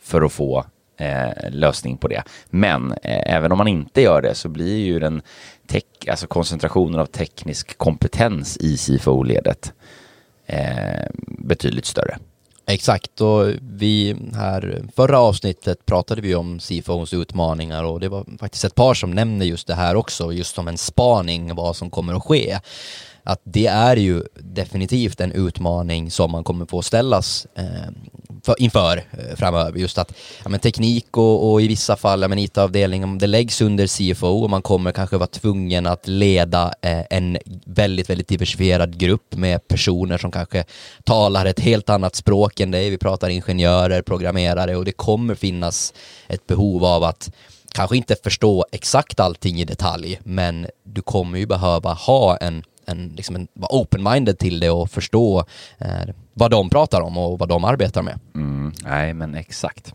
för 0.00 0.22
att 0.22 0.32
få 0.32 0.64
eh, 0.96 1.50
lösning 1.50 1.96
på 1.96 2.08
det. 2.08 2.22
Men 2.50 2.92
eh, 2.92 3.34
även 3.34 3.52
om 3.52 3.58
man 3.58 3.68
inte 3.68 4.02
gör 4.02 4.22
det 4.22 4.34
så 4.34 4.48
blir 4.48 4.84
ju 4.84 4.98
den 4.98 5.22
tech, 5.66 5.82
alltså 6.08 6.26
koncentrationen 6.26 7.00
av 7.00 7.06
teknisk 7.06 7.78
kompetens 7.78 8.56
i 8.56 8.76
CFO-ledet 8.76 9.72
eh, 10.46 11.06
betydligt 11.26 11.86
större. 11.86 12.18
Exakt, 12.66 13.20
och 13.20 13.46
vi 13.60 14.16
här 14.34 14.82
förra 14.96 15.18
avsnittet 15.18 15.86
pratade 15.86 16.20
vi 16.20 16.34
om 16.34 16.58
CFOs 16.58 17.12
utmaningar 17.14 17.84
och 17.84 18.00
det 18.00 18.08
var 18.08 18.26
faktiskt 18.38 18.64
ett 18.64 18.74
par 18.74 18.94
som 18.94 19.10
nämnde 19.10 19.44
just 19.44 19.66
det 19.66 19.74
här 19.74 19.96
också, 19.96 20.32
just 20.32 20.54
som 20.54 20.68
en 20.68 20.78
spaning 20.78 21.54
vad 21.54 21.76
som 21.76 21.90
kommer 21.90 22.14
att 22.14 22.22
ske 22.22 22.58
att 23.24 23.40
det 23.44 23.66
är 23.66 23.96
ju 23.96 24.22
definitivt 24.34 25.20
en 25.20 25.32
utmaning 25.32 26.10
som 26.10 26.30
man 26.30 26.44
kommer 26.44 26.66
få 26.66 26.82
ställas 26.82 27.46
eh, 27.54 27.64
för, 28.44 28.62
inför 28.62 28.96
eh, 28.96 29.36
framöver. 29.36 29.78
Just 29.78 29.98
att 29.98 30.12
ja, 30.42 30.48
men 30.48 30.60
teknik 30.60 31.16
och, 31.16 31.52
och 31.52 31.62
i 31.62 31.68
vissa 31.68 31.96
fall, 31.96 32.22
ja, 32.22 32.28
men 32.28 32.38
IT-avdelningen, 32.38 33.18
det 33.18 33.26
läggs 33.26 33.60
under 33.60 33.86
CFO 33.86 34.42
och 34.42 34.50
man 34.50 34.62
kommer 34.62 34.92
kanske 34.92 35.16
vara 35.16 35.26
tvungen 35.26 35.86
att 35.86 36.08
leda 36.08 36.72
eh, 36.82 37.02
en 37.10 37.38
väldigt, 37.66 38.10
väldigt 38.10 38.28
diversifierad 38.28 38.98
grupp 38.98 39.36
med 39.36 39.68
personer 39.68 40.18
som 40.18 40.30
kanske 40.30 40.64
talar 41.04 41.46
ett 41.46 41.60
helt 41.60 41.90
annat 41.90 42.14
språk 42.14 42.60
än 42.60 42.70
dig. 42.70 42.90
Vi 42.90 42.98
pratar 42.98 43.28
ingenjörer, 43.28 44.02
programmerare 44.02 44.76
och 44.76 44.84
det 44.84 44.92
kommer 44.92 45.34
finnas 45.34 45.94
ett 46.28 46.46
behov 46.46 46.84
av 46.84 47.04
att 47.04 47.30
kanske 47.72 47.96
inte 47.96 48.16
förstå 48.24 48.66
exakt 48.72 49.20
allting 49.20 49.60
i 49.60 49.64
detalj, 49.64 50.20
men 50.24 50.66
du 50.84 51.02
kommer 51.02 51.38
ju 51.38 51.46
behöva 51.46 51.92
ha 51.92 52.36
en 52.36 52.64
en, 52.86 53.12
liksom 53.16 53.36
en, 53.36 53.48
vara 53.52 53.82
open-minded 53.82 54.38
till 54.38 54.60
det 54.60 54.70
och 54.70 54.90
förstå 54.90 55.44
eh, 55.78 56.14
vad 56.32 56.50
de 56.50 56.70
pratar 56.70 57.00
om 57.00 57.18
och 57.18 57.38
vad 57.38 57.48
de 57.48 57.64
arbetar 57.64 58.02
med. 58.02 58.18
Mm, 58.34 58.72
nej, 58.84 59.14
men 59.14 59.34
exakt. 59.34 59.94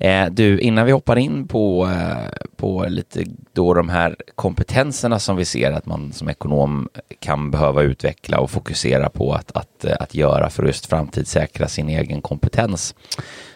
Eh, 0.00 0.26
du, 0.26 0.60
innan 0.60 0.86
vi 0.86 0.92
hoppar 0.92 1.18
in 1.18 1.48
på, 1.48 1.86
eh, 1.86 2.46
på 2.56 2.86
lite 2.88 3.24
då 3.52 3.74
de 3.74 3.88
här 3.88 4.16
kompetenserna 4.34 5.18
som 5.18 5.36
vi 5.36 5.44
ser 5.44 5.72
att 5.72 5.86
man 5.86 6.12
som 6.12 6.28
ekonom 6.28 6.88
kan 7.20 7.50
behöva 7.50 7.82
utveckla 7.82 8.40
och 8.40 8.50
fokusera 8.50 9.08
på 9.08 9.32
att, 9.32 9.56
att, 9.56 9.84
eh, 9.84 9.96
att 10.00 10.14
göra 10.14 10.50
för 10.50 10.62
att 10.62 10.68
just 10.68 10.86
framtidssäkra 10.86 11.68
sin 11.68 11.88
egen 11.88 12.22
kompetens 12.22 12.94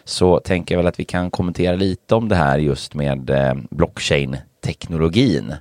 så 0.03 0.39
tänker 0.39 0.75
jag 0.75 0.79
väl 0.79 0.87
att 0.87 0.99
vi 0.99 1.05
kan 1.05 1.31
kommentera 1.31 1.75
lite 1.75 2.15
om 2.15 2.29
det 2.29 2.35
här 2.35 2.57
just 2.57 2.93
med 2.93 3.29
eh, 3.29 3.53
blockchain-teknologin 3.69 5.53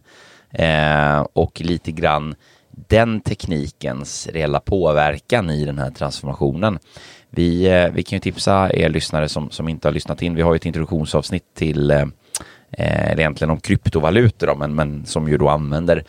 eh, 0.50 1.26
och 1.32 1.61
lite 1.61 1.92
grann 1.92 2.35
den 2.73 3.21
teknikens 3.21 4.29
reella 4.33 4.61
påverkan 4.61 5.50
i 5.50 5.64
den 5.64 5.79
här 5.79 5.91
transformationen. 5.91 6.79
Vi, 7.31 7.67
eh, 7.67 7.93
vi 7.93 8.02
kan 8.02 8.17
ju 8.17 8.21
tipsa 8.21 8.71
er 8.73 8.88
lyssnare 8.88 9.29
som, 9.29 9.50
som 9.50 9.69
inte 9.69 9.88
har 9.88 9.93
lyssnat 9.93 10.23
in. 10.23 10.35
Vi 10.35 10.43
har 10.43 10.52
ju 10.52 10.57
ett 10.57 10.67
introduktionsavsnitt 10.67 11.55
till, 11.55 11.91
eh, 11.91 12.00
eh, 12.71 13.11
eller 13.11 13.21
egentligen 13.21 13.50
om 13.50 13.61
kryptovalutor, 13.61 14.47
då, 14.47 14.55
men, 14.55 14.75
men 14.75 15.07
som 15.07 15.29
ju 15.29 15.38
då 15.38 15.49
använder 15.49 16.05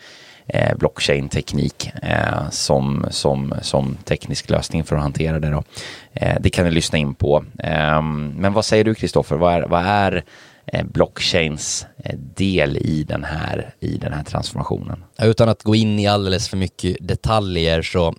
eh, 0.46 0.76
blockchain-teknik 0.76 1.90
eh, 2.02 2.50
som, 2.50 3.06
som, 3.10 3.54
som 3.62 3.96
teknisk 4.04 4.50
lösning 4.50 4.84
för 4.84 4.96
att 4.96 5.02
hantera 5.02 5.40
det. 5.40 5.50
Då. 5.50 5.62
Eh, 6.12 6.36
det 6.40 6.50
kan 6.50 6.64
ni 6.64 6.70
lyssna 6.70 6.98
in 6.98 7.14
på. 7.14 7.44
Eh, 7.58 8.02
men 8.02 8.52
vad 8.52 8.64
säger 8.64 8.84
du 8.84 8.94
Kristoffer, 8.94 9.36
vad 9.36 9.54
är, 9.54 9.62
vad 9.62 9.86
är 9.86 10.24
Eh, 10.66 10.84
blockchains 10.84 11.86
eh, 12.04 12.18
del 12.18 12.76
i 12.76 13.04
den, 13.04 13.24
här, 13.24 13.74
i 13.80 13.96
den 13.96 14.12
här 14.12 14.24
transformationen? 14.24 15.04
Utan 15.22 15.48
att 15.48 15.62
gå 15.62 15.74
in 15.74 15.98
i 15.98 16.06
alldeles 16.06 16.48
för 16.48 16.56
mycket 16.56 16.96
detaljer 17.00 17.82
så 17.82 18.14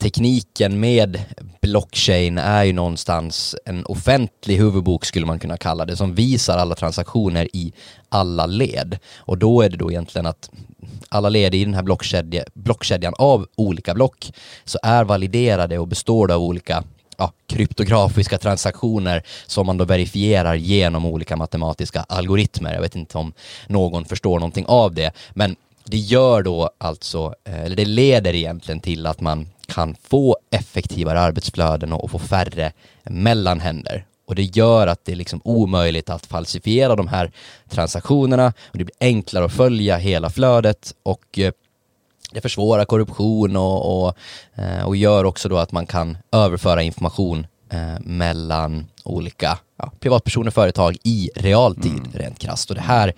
tekniken 0.00 0.80
med 0.80 1.20
blockchain 1.62 2.38
är 2.38 2.64
ju 2.64 2.72
någonstans 2.72 3.56
en 3.64 3.86
offentlig 3.86 4.56
huvudbok 4.56 5.04
skulle 5.04 5.26
man 5.26 5.38
kunna 5.38 5.56
kalla 5.56 5.84
det 5.84 5.96
som 5.96 6.14
visar 6.14 6.58
alla 6.58 6.74
transaktioner 6.74 7.48
i 7.56 7.72
alla 8.08 8.46
led. 8.46 8.98
Och 9.16 9.38
då 9.38 9.62
är 9.62 9.68
det 9.68 9.76
då 9.76 9.90
egentligen 9.90 10.26
att 10.26 10.50
alla 11.08 11.28
led 11.28 11.54
i 11.54 11.64
den 11.64 11.74
här 11.74 11.82
blockkedja, 11.82 12.44
blockkedjan 12.54 13.14
av 13.18 13.46
olika 13.56 13.94
block 13.94 14.32
så 14.64 14.78
är 14.82 15.04
validerade 15.04 15.78
och 15.78 15.88
består 15.88 16.32
av 16.32 16.42
olika 16.42 16.84
ja, 17.18 17.32
kryptografiska 17.46 18.38
transaktioner 18.38 19.22
som 19.46 19.66
man 19.66 19.76
då 19.76 19.84
verifierar 19.84 20.54
genom 20.54 21.06
olika 21.06 21.36
matematiska 21.36 22.04
algoritmer. 22.08 22.74
Jag 22.74 22.80
vet 22.80 22.96
inte 22.96 23.18
om 23.18 23.32
någon 23.66 24.04
förstår 24.04 24.38
någonting 24.38 24.66
av 24.68 24.94
det, 24.94 25.12
men 25.30 25.56
det 25.84 25.96
gör 25.96 26.42
då 26.42 26.70
alltså, 26.78 27.34
eh, 27.44 27.64
eller 27.64 27.76
det 27.76 27.84
leder 27.84 28.34
egentligen 28.34 28.80
till 28.80 29.06
att 29.06 29.20
man 29.20 29.48
kan 29.66 29.96
få 30.02 30.36
effektivare 30.50 31.20
arbetsflöden 31.20 31.92
och 31.92 32.10
få 32.10 32.18
färre 32.18 32.72
mellanhänder. 33.04 34.04
Och 34.26 34.34
det 34.34 34.42
gör 34.42 34.86
att 34.86 35.04
det 35.04 35.12
är 35.12 35.16
liksom 35.16 35.40
omöjligt 35.44 36.10
att 36.10 36.26
falsifiera 36.26 36.96
de 36.96 37.08
här 37.08 37.32
transaktionerna 37.68 38.46
och 38.46 38.78
det 38.78 38.84
blir 38.84 38.96
enklare 39.00 39.44
att 39.44 39.52
följa 39.52 39.96
hela 39.96 40.30
flödet 40.30 40.94
och 41.02 41.38
eh, 41.38 41.52
det 42.32 42.40
försvårar 42.40 42.84
korruption 42.84 43.56
och, 43.56 44.06
och, 44.06 44.14
eh, 44.54 44.86
och 44.86 44.96
gör 44.96 45.24
också 45.24 45.48
då 45.48 45.56
att 45.58 45.72
man 45.72 45.86
kan 45.86 46.18
överföra 46.32 46.82
information 46.82 47.46
eh, 47.72 48.00
mellan 48.00 48.86
olika 49.04 49.58
ja, 49.78 49.92
privatpersoner 50.00 50.46
och 50.46 50.54
företag 50.54 50.96
i 51.04 51.30
realtid 51.34 51.98
mm. 51.98 52.12
rent 52.12 52.38
krasst. 52.38 52.70
Och 52.70 52.76
det 52.76 52.82
här 52.82 53.12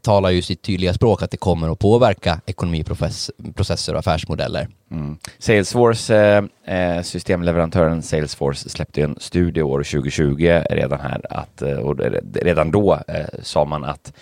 talar 0.00 0.30
ju 0.30 0.42
sitt 0.42 0.62
tydliga 0.62 0.94
språk 0.94 1.22
att 1.22 1.30
det 1.30 1.36
kommer 1.36 1.72
att 1.72 1.78
påverka 1.78 2.40
ekonomiprocesser 2.46 3.92
och 3.92 3.98
affärsmodeller. 3.98 4.68
Mm. 4.90 5.18
Salesforce, 5.38 6.48
eh, 6.64 7.02
systemleverantören 7.02 8.02
Salesforce 8.02 8.68
släppte 8.68 9.02
en 9.02 9.16
studie 9.20 9.62
år 9.62 9.82
2020 9.82 10.62
redan 10.70 11.00
här 11.00 11.20
att, 11.30 11.62
eh, 11.62 11.72
och 11.72 12.00
redan 12.34 12.70
då 12.70 12.98
eh, 13.08 13.26
sa 13.42 13.64
man 13.64 13.84
att 13.84 14.12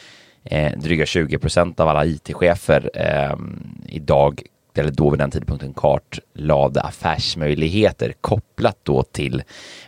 eh, 0.46 0.78
dryga 0.78 1.06
20 1.06 1.38
procent 1.38 1.80
av 1.80 1.88
alla 1.88 2.04
IT-chefer 2.04 2.90
eh, 2.94 3.36
idag 3.88 4.42
eller 4.78 4.90
då 4.90 5.10
vid 5.10 5.18
den 5.18 5.30
tidpunkten 5.30 5.74
kartlade 5.74 6.80
affärsmöjligheter 6.80 8.14
kopplat 8.20 8.76
då 8.82 9.02
till 9.02 9.42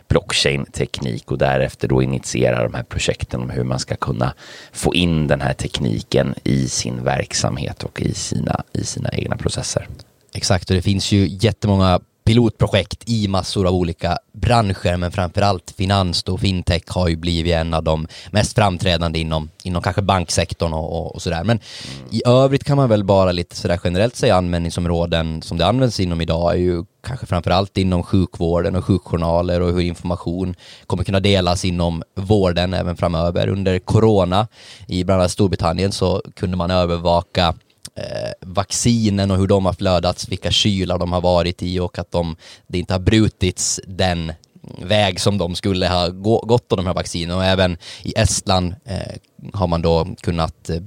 blockchain-teknik 0.07 1.31
och 1.31 1.37
därefter 1.37 1.87
då 1.87 2.03
initiera 2.03 2.63
de 2.63 2.73
här 2.73 2.83
projekten 2.83 3.41
om 3.41 3.49
hur 3.49 3.63
man 3.63 3.79
ska 3.79 3.95
kunna 3.95 4.33
få 4.71 4.93
in 4.93 5.27
den 5.27 5.41
här 5.41 5.53
tekniken 5.53 6.35
i 6.43 6.67
sin 6.67 7.03
verksamhet 7.03 7.83
och 7.83 8.01
i 8.01 8.13
sina, 8.13 8.63
i 8.73 8.83
sina 8.83 9.09
egna 9.09 9.37
processer. 9.37 9.87
Exakt, 10.33 10.69
och 10.69 10.75
det 10.75 10.81
finns 10.81 11.11
ju 11.11 11.27
jättemånga 11.27 11.99
pilotprojekt 12.29 13.09
i 13.09 13.27
massor 13.27 13.67
av 13.67 13.73
olika 13.73 14.17
branscher, 14.33 14.97
men 14.97 15.11
framförallt 15.11 15.73
finans 15.77 16.23
och 16.23 16.39
fintech 16.39 16.83
har 16.87 17.07
ju 17.07 17.15
blivit 17.15 17.53
en 17.53 17.73
av 17.73 17.83
de 17.83 18.07
mest 18.31 18.55
framträdande 18.55 19.19
inom, 19.19 19.49
inom 19.63 19.81
kanske 19.81 20.01
banksektorn 20.01 20.73
och, 20.73 20.99
och, 20.99 21.15
och 21.15 21.21
sådär. 21.21 21.43
Men 21.43 21.59
mm. 21.59 22.07
i 22.11 22.21
övrigt 22.25 22.63
kan 22.63 22.77
man 22.77 22.89
väl 22.89 23.03
bara 23.03 23.31
lite 23.31 23.55
sådär 23.55 23.79
generellt 23.83 24.15
säga 24.15 24.35
användningsområden 24.35 25.41
som 25.41 25.57
det 25.57 25.65
används 25.65 25.99
inom 25.99 26.21
idag 26.21 26.53
är 26.53 26.57
ju 26.57 26.83
kanske 27.03 27.25
framförallt 27.25 27.77
inom 27.77 28.03
sjukvården 28.03 28.75
och 28.75 28.85
sjukjournaler 28.85 29.61
och 29.61 29.73
hur 29.73 29.81
information 29.81 30.55
kommer 30.87 31.03
kunna 31.03 31.19
delas 31.19 31.65
inom 31.65 32.03
vården 32.15 32.73
även 32.73 32.97
framöver. 32.97 33.47
Under 33.47 33.79
corona 33.79 34.47
i 34.87 35.03
bland 35.03 35.21
annat 35.21 35.31
Storbritannien 35.31 35.91
så 35.91 36.21
kunde 36.35 36.57
man 36.57 36.71
övervaka 36.71 37.53
eh, 37.99 38.31
vaccinen 38.41 39.31
och 39.31 39.37
hur 39.37 39.47
de 39.47 39.65
har 39.65 39.73
flödats, 39.73 40.29
vilka 40.29 40.51
kylar 40.51 40.97
de 40.97 41.11
har 41.11 41.21
varit 41.21 41.63
i 41.63 41.79
och 41.79 41.99
att 41.99 42.11
de, 42.11 42.35
det 42.67 42.79
inte 42.79 42.93
har 42.93 42.99
brutits 42.99 43.79
den 43.87 44.33
väg 44.77 45.19
som 45.19 45.37
de 45.37 45.55
skulle 45.55 45.87
ha 45.87 46.07
gå, 46.07 46.39
gått 46.39 46.71
av 46.71 46.77
de 46.77 46.85
här 46.85 46.93
vaccinerna 46.93 47.37
och 47.37 47.45
även 47.45 47.77
i 48.03 48.13
Estland 48.15 48.75
eh, 48.85 49.15
har 49.53 49.67
man 49.67 49.81
då 49.81 50.07
kunnat 50.21 50.69
eh, 50.69 50.81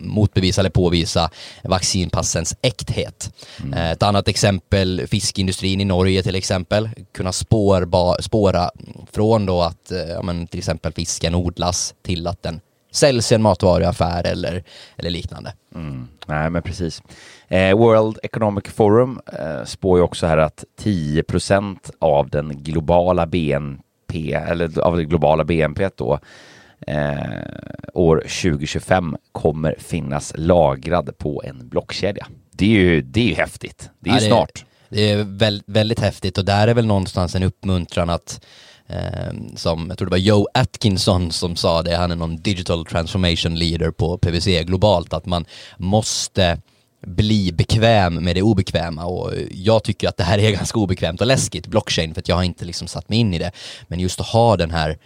motbevisa 0.00 0.60
eller 0.60 0.70
påvisa 0.70 1.30
vaccinpassens 1.64 2.56
äkthet. 2.62 3.32
Mm. 3.60 3.72
Eh, 3.72 3.90
ett 3.90 4.02
annat 4.02 4.28
exempel, 4.28 5.06
fiskindustrin 5.06 5.80
i 5.80 5.84
Norge 5.84 6.22
till 6.22 6.34
exempel, 6.34 6.90
kunna 7.12 7.32
spårba, 7.32 8.22
spåra 8.22 8.70
från 9.12 9.46
då 9.46 9.62
att 9.62 9.92
eh, 9.92 9.98
ja, 9.98 10.22
men 10.22 10.46
till 10.46 10.58
exempel 10.58 10.92
fisken 10.92 11.34
odlas 11.34 11.94
till 12.02 12.26
att 12.26 12.42
den 12.42 12.60
säljs 12.92 13.32
i 13.32 13.34
en 13.34 13.42
matvaruaffär 13.42 14.26
eller, 14.26 14.64
eller 14.96 15.10
liknande. 15.10 15.52
Mm. 15.74 16.08
Nej, 16.28 16.50
men 16.50 16.62
precis. 16.62 17.02
Eh, 17.48 17.76
World 17.76 18.18
Economic 18.22 18.64
Forum 18.64 19.20
eh, 19.32 19.64
spår 19.64 19.98
ju 19.98 20.04
också 20.04 20.26
här 20.26 20.38
att 20.38 20.64
10% 20.80 21.76
av 21.98 22.30
den 22.30 22.62
globala 22.62 23.26
BNP, 23.26 24.32
eller 24.32 24.80
av 24.80 24.96
det 24.96 25.04
globala 25.04 25.44
BNP 25.44 25.90
då, 25.96 26.18
eh, 26.86 27.18
år 27.94 28.16
2025 28.20 29.16
kommer 29.32 29.74
finnas 29.78 30.32
lagrad 30.36 31.18
på 31.18 31.42
en 31.44 31.68
blockkedja. 31.68 32.26
Det 32.50 32.64
är 32.64 32.80
ju, 32.80 33.02
det 33.02 33.20
är 33.20 33.28
ju 33.28 33.34
häftigt. 33.34 33.90
Det 34.00 34.10
är 34.10 34.14
ja, 34.14 34.20
ju 34.20 34.26
snart. 34.26 34.64
Det 34.88 35.10
är 35.10 35.24
väldigt, 35.24 35.68
väldigt 35.68 36.00
häftigt 36.00 36.38
och 36.38 36.44
där 36.44 36.68
är 36.68 36.74
väl 36.74 36.86
någonstans 36.86 37.34
en 37.34 37.42
uppmuntran 37.42 38.10
att 38.10 38.44
Ehm, 38.88 39.56
som, 39.56 39.86
jag 39.88 39.98
tror 39.98 40.06
det 40.06 40.10
var 40.10 40.18
Joe 40.18 40.46
Atkinson 40.54 41.32
som 41.32 41.56
sa 41.56 41.82
det, 41.82 41.96
han 41.96 42.10
är 42.10 42.16
någon 42.16 42.36
digital 42.36 42.84
transformation 42.84 43.54
leader 43.54 43.90
på 43.90 44.18
PVC 44.18 44.46
globalt, 44.64 45.12
att 45.12 45.26
man 45.26 45.44
måste 45.76 46.60
bli 47.06 47.52
bekväm 47.52 48.14
med 48.14 48.36
det 48.36 48.42
obekväma 48.42 49.04
och 49.04 49.32
jag 49.50 49.84
tycker 49.84 50.08
att 50.08 50.16
det 50.16 50.24
här 50.24 50.38
är 50.38 50.50
ganska 50.56 50.78
obekvämt 50.78 51.20
och 51.20 51.26
läskigt, 51.26 51.66
blockchain, 51.66 52.14
för 52.14 52.20
att 52.20 52.28
jag 52.28 52.36
har 52.36 52.42
inte 52.42 52.64
liksom 52.64 52.88
satt 52.88 53.08
mig 53.08 53.18
in 53.18 53.34
i 53.34 53.38
det. 53.38 53.50
Men 53.88 54.00
just 54.00 54.20
att 54.20 54.26
ha 54.26 54.56
den 54.56 54.70
här 54.70 54.98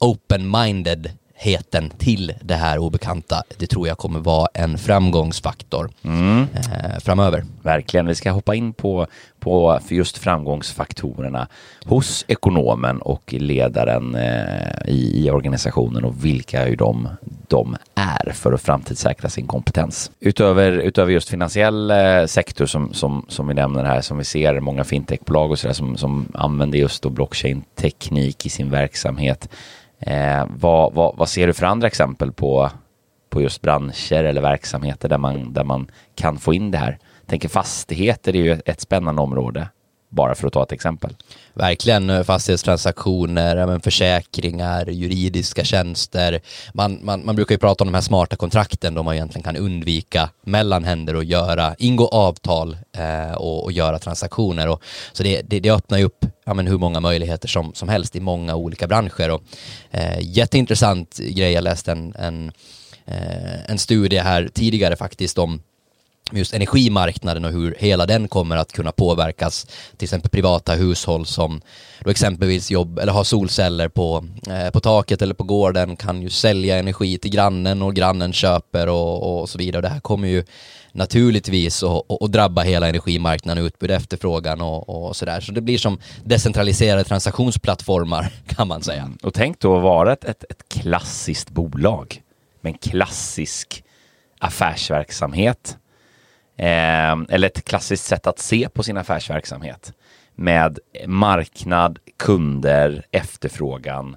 open-minded 0.00 1.10
heten 1.38 1.90
till 1.98 2.32
det 2.40 2.54
här 2.54 2.78
obekanta, 2.78 3.42
det 3.58 3.66
tror 3.66 3.88
jag 3.88 3.98
kommer 3.98 4.20
vara 4.20 4.48
en 4.54 4.78
framgångsfaktor 4.78 5.90
mm. 6.02 6.46
eh, 6.54 6.98
framöver. 7.00 7.44
Verkligen, 7.62 8.06
vi 8.06 8.14
ska 8.14 8.30
hoppa 8.30 8.54
in 8.54 8.72
på, 8.72 9.06
på 9.40 9.80
just 9.88 10.18
framgångsfaktorerna 10.18 11.48
hos 11.84 12.24
ekonomen 12.28 13.00
och 13.00 13.32
ledaren 13.32 14.14
eh, 14.14 14.88
i, 14.88 15.26
i, 15.26 15.30
organisationen 15.30 16.04
och 16.04 16.24
vilka 16.24 16.68
ju 16.68 16.76
de, 16.76 17.08
de 17.48 17.76
är 17.94 18.32
för 18.32 18.52
att 18.52 18.62
framtidssäkra 18.62 19.28
sin 19.28 19.46
kompetens. 19.46 20.10
Utöver, 20.20 20.72
utöver 20.72 21.12
just 21.12 21.28
finansiell 21.28 21.90
eh, 21.90 22.24
sektor 22.26 22.66
som, 22.66 22.94
som, 22.94 23.26
som 23.28 23.48
vi 23.48 23.54
nämner 23.54 23.84
här, 23.84 24.00
som 24.00 24.18
vi 24.18 24.24
ser 24.24 24.60
många 24.60 24.84
fintechbolag 24.84 25.50
och 25.50 25.58
sådär 25.58 25.74
som, 25.74 25.96
som 25.96 26.28
använder 26.34 26.78
just 26.78 27.06
blockchain-teknik 27.06 28.46
i 28.46 28.48
sin 28.48 28.70
verksamhet 28.70 29.48
Eh, 29.98 30.46
vad, 30.50 30.94
vad, 30.94 31.16
vad, 31.16 31.28
ser 31.28 31.46
du 31.46 31.52
för 31.52 31.66
andra 31.66 31.86
exempel 31.86 32.32
på, 32.32 32.70
på 33.30 33.42
just 33.42 33.62
branscher 33.62 34.24
eller 34.24 34.40
verksamheter 34.40 35.08
där 35.08 35.18
man, 35.18 35.52
där 35.52 35.64
man 35.64 35.90
kan 36.14 36.38
få 36.38 36.54
in 36.54 36.70
det 36.70 36.78
här? 36.78 36.98
Jag 37.20 37.28
tänker 37.28 37.48
fastigheter 37.48 38.36
är 38.36 38.40
ju 38.40 38.60
ett 38.64 38.80
spännande 38.80 39.22
område 39.22 39.68
bara 40.08 40.34
för 40.34 40.46
att 40.46 40.52
ta 40.52 40.62
ett 40.62 40.72
exempel. 40.72 41.14
Verkligen 41.54 42.10
eh, 42.10 42.22
fastighetstransaktioner, 42.22 43.78
försäkringar, 43.78 44.90
juridiska 44.90 45.64
tjänster. 45.64 46.40
Man, 46.74 46.98
man, 47.02 47.24
man 47.24 47.36
brukar 47.36 47.54
ju 47.54 47.58
prata 47.58 47.84
om 47.84 47.88
de 47.88 47.94
här 47.94 48.02
smarta 48.02 48.36
kontrakten 48.36 48.94
då 48.94 49.02
man 49.02 49.14
egentligen 49.14 49.42
kan 49.42 49.56
undvika 49.56 50.30
mellanhänder 50.44 51.16
och 51.16 51.24
göra, 51.24 51.74
ingå 51.78 52.08
avtal 52.08 52.76
eh, 52.96 53.32
och, 53.32 53.64
och, 53.64 53.72
göra 53.72 53.98
transaktioner. 53.98 54.68
Och, 54.68 54.82
så 55.12 55.22
det, 55.22 55.42
det, 55.42 55.60
det 55.60 55.70
öppnar 55.70 55.98
ju 55.98 56.04
upp 56.04 56.26
ja, 56.44 56.54
men 56.54 56.66
hur 56.66 56.78
många 56.78 57.00
möjligheter 57.00 57.48
som, 57.48 57.74
som 57.74 57.88
helst 57.88 58.16
i 58.16 58.20
många 58.20 58.54
olika 58.54 58.86
branscher. 58.86 59.30
Och, 59.30 59.42
eh, 59.90 60.18
jätteintressant 60.20 61.18
grej, 61.18 61.52
jag 61.52 61.64
läste 61.64 61.92
en, 61.92 62.14
en, 62.18 62.52
eh, 63.04 63.70
en 63.70 63.78
studie 63.78 64.18
här 64.18 64.48
tidigare 64.54 64.96
faktiskt 64.96 65.38
om 65.38 65.60
just 66.32 66.54
energimarknaden 66.54 67.44
och 67.44 67.52
hur 67.52 67.76
hela 67.78 68.06
den 68.06 68.28
kommer 68.28 68.56
att 68.56 68.72
kunna 68.72 68.92
påverkas. 68.92 69.66
Till 69.96 70.06
exempel 70.06 70.30
privata 70.30 70.72
hushåll 70.72 71.26
som 71.26 71.60
då 72.04 72.10
exempelvis 72.10 72.70
jobb 72.70 72.98
eller 72.98 73.12
har 73.12 73.24
solceller 73.24 73.88
på, 73.88 74.24
eh, 74.50 74.70
på 74.70 74.80
taket 74.80 75.22
eller 75.22 75.34
på 75.34 75.44
gården 75.44 75.96
kan 75.96 76.22
ju 76.22 76.30
sälja 76.30 76.78
energi 76.78 77.18
till 77.18 77.30
grannen 77.30 77.82
och 77.82 77.94
grannen 77.94 78.32
köper 78.32 78.88
och, 78.88 79.40
och 79.40 79.48
så 79.48 79.58
vidare. 79.58 79.82
Det 79.82 79.88
här 79.88 80.00
kommer 80.00 80.28
ju 80.28 80.44
naturligtvis 80.92 81.82
att 81.82 82.32
drabba 82.32 82.62
hela 82.62 82.88
energimarknaden, 82.88 83.64
utbud, 83.64 83.90
efterfrågan 83.90 84.60
och, 84.60 84.88
och 84.88 85.16
sådär. 85.16 85.40
Så 85.40 85.52
det 85.52 85.60
blir 85.60 85.78
som 85.78 85.98
decentraliserade 86.24 87.04
transaktionsplattformar 87.04 88.32
kan 88.46 88.68
man 88.68 88.82
säga. 88.82 89.02
Mm. 89.02 89.18
Och 89.22 89.34
tänk 89.34 89.60
då 89.60 89.76
att 89.76 89.82
vara 89.82 90.12
ett, 90.12 90.24
ett, 90.24 90.44
ett 90.50 90.68
klassiskt 90.68 91.50
bolag 91.50 92.22
med 92.60 92.72
en 92.72 92.78
klassisk 92.78 93.84
affärsverksamhet 94.38 95.76
eller 96.58 97.46
ett 97.46 97.64
klassiskt 97.64 98.04
sätt 98.04 98.26
att 98.26 98.38
se 98.38 98.68
på 98.68 98.82
sin 98.82 98.96
affärsverksamhet 98.96 99.92
med 100.34 100.78
marknad, 101.06 101.98
kunder, 102.16 103.06
efterfrågan 103.10 104.16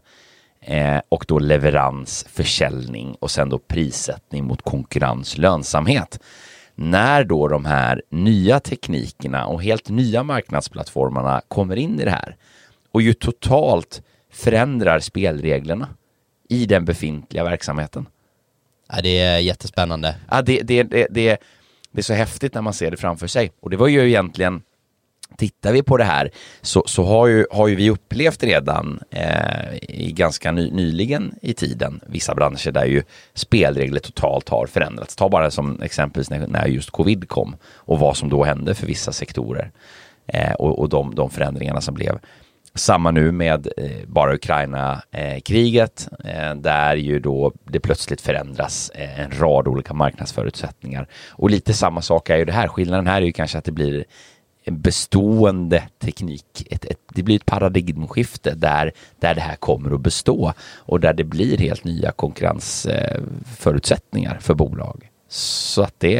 eh, 0.61 1.01
och 1.09 1.25
då 1.27 1.39
leverans, 1.39 2.25
försäljning 2.29 3.15
och 3.19 3.31
sen 3.31 3.49
då 3.49 3.59
prissättning 3.59 4.45
mot 4.45 4.61
konkurrens, 4.61 5.37
lönsamhet. 5.37 6.19
När 6.75 7.23
då 7.23 7.47
de 7.47 7.65
här 7.65 8.01
nya 8.09 8.59
teknikerna 8.59 9.45
och 9.45 9.63
helt 9.63 9.89
nya 9.89 10.23
marknadsplattformarna 10.23 11.41
kommer 11.47 11.75
in 11.75 11.99
i 11.99 12.05
det 12.05 12.11
här 12.11 12.35
och 12.91 13.01
ju 13.01 13.13
totalt 13.13 14.01
förändrar 14.31 14.99
spelreglerna 14.99 15.89
i 16.49 16.65
den 16.65 16.85
befintliga 16.85 17.43
verksamheten. 17.43 18.07
Ja, 18.89 19.01
det 19.01 19.19
är 19.19 19.39
jättespännande. 19.39 20.15
Ja, 20.31 20.41
det, 20.41 20.61
det, 20.61 20.83
det, 20.83 21.07
det, 21.09 21.37
det 21.91 21.99
är 21.99 22.03
så 22.03 22.13
häftigt 22.13 22.53
när 22.53 22.61
man 22.61 22.73
ser 22.73 22.91
det 22.91 22.97
framför 22.97 23.27
sig. 23.27 23.51
Och 23.59 23.69
det 23.69 23.77
var 23.77 23.87
ju 23.87 24.07
egentligen 24.07 24.61
Tittar 25.37 25.73
vi 25.73 25.83
på 25.83 25.97
det 25.97 26.03
här 26.03 26.31
så, 26.61 26.83
så 26.85 27.03
har, 27.03 27.27
ju, 27.27 27.45
har 27.51 27.67
ju 27.67 27.75
vi 27.75 27.89
upplevt 27.89 28.43
redan 28.43 28.99
eh, 29.11 29.75
i 29.81 30.11
ganska 30.11 30.51
ny, 30.51 30.71
nyligen 30.71 31.35
i 31.41 31.53
tiden 31.53 32.01
vissa 32.07 32.35
branscher 32.35 32.71
där 32.71 32.85
ju 32.85 33.03
spelregler 33.33 33.99
totalt 33.99 34.49
har 34.49 34.67
förändrats. 34.67 35.15
Ta 35.15 35.29
bara 35.29 35.51
som 35.51 35.81
exempelvis 35.81 36.29
när, 36.29 36.47
när 36.47 36.67
just 36.67 36.91
covid 36.91 37.29
kom 37.29 37.55
och 37.63 37.99
vad 37.99 38.17
som 38.17 38.29
då 38.29 38.43
hände 38.43 38.75
för 38.75 38.87
vissa 38.87 39.11
sektorer 39.11 39.71
eh, 40.27 40.53
och, 40.53 40.79
och 40.79 40.89
de, 40.89 41.15
de 41.15 41.29
förändringarna 41.29 41.81
som 41.81 41.93
blev. 41.93 42.19
Samma 42.79 43.11
nu 43.11 43.31
med 43.31 43.67
eh, 43.77 44.07
bara 44.07 44.33
Ukraina-kriget 44.33 46.09
eh, 46.23 46.49
eh, 46.49 46.55
där 46.55 46.95
ju 46.95 47.19
då 47.19 47.53
det 47.63 47.79
plötsligt 47.79 48.21
förändras 48.21 48.89
eh, 48.89 49.19
en 49.19 49.31
rad 49.31 49.67
olika 49.67 49.93
marknadsförutsättningar. 49.93 51.07
Och 51.29 51.49
lite 51.49 51.73
samma 51.73 52.01
sak 52.01 52.29
är 52.29 52.37
ju 52.37 52.45
det 52.45 52.51
här. 52.51 52.67
Skillnaden 52.67 53.07
här 53.07 53.21
är 53.21 53.25
ju 53.25 53.31
kanske 53.31 53.57
att 53.57 53.65
det 53.65 53.71
blir 53.71 54.05
en 54.63 54.81
bestående 54.81 55.83
teknik. 55.99 56.67
Ett, 56.71 56.85
ett, 56.85 56.99
det 57.15 57.23
blir 57.23 57.35
ett 57.35 57.45
paradigmskifte 57.45 58.55
där, 58.55 58.91
där 59.19 59.35
det 59.35 59.41
här 59.41 59.55
kommer 59.55 59.95
att 59.95 60.01
bestå 60.01 60.53
och 60.75 60.99
där 60.99 61.13
det 61.13 61.23
blir 61.23 61.57
helt 61.57 61.83
nya 61.83 62.11
konkurrensförutsättningar 62.11 64.35
eh, 64.35 64.39
för 64.39 64.53
bolag. 64.53 65.09
Så 65.29 65.81
att 65.81 65.95
det, 65.97 66.17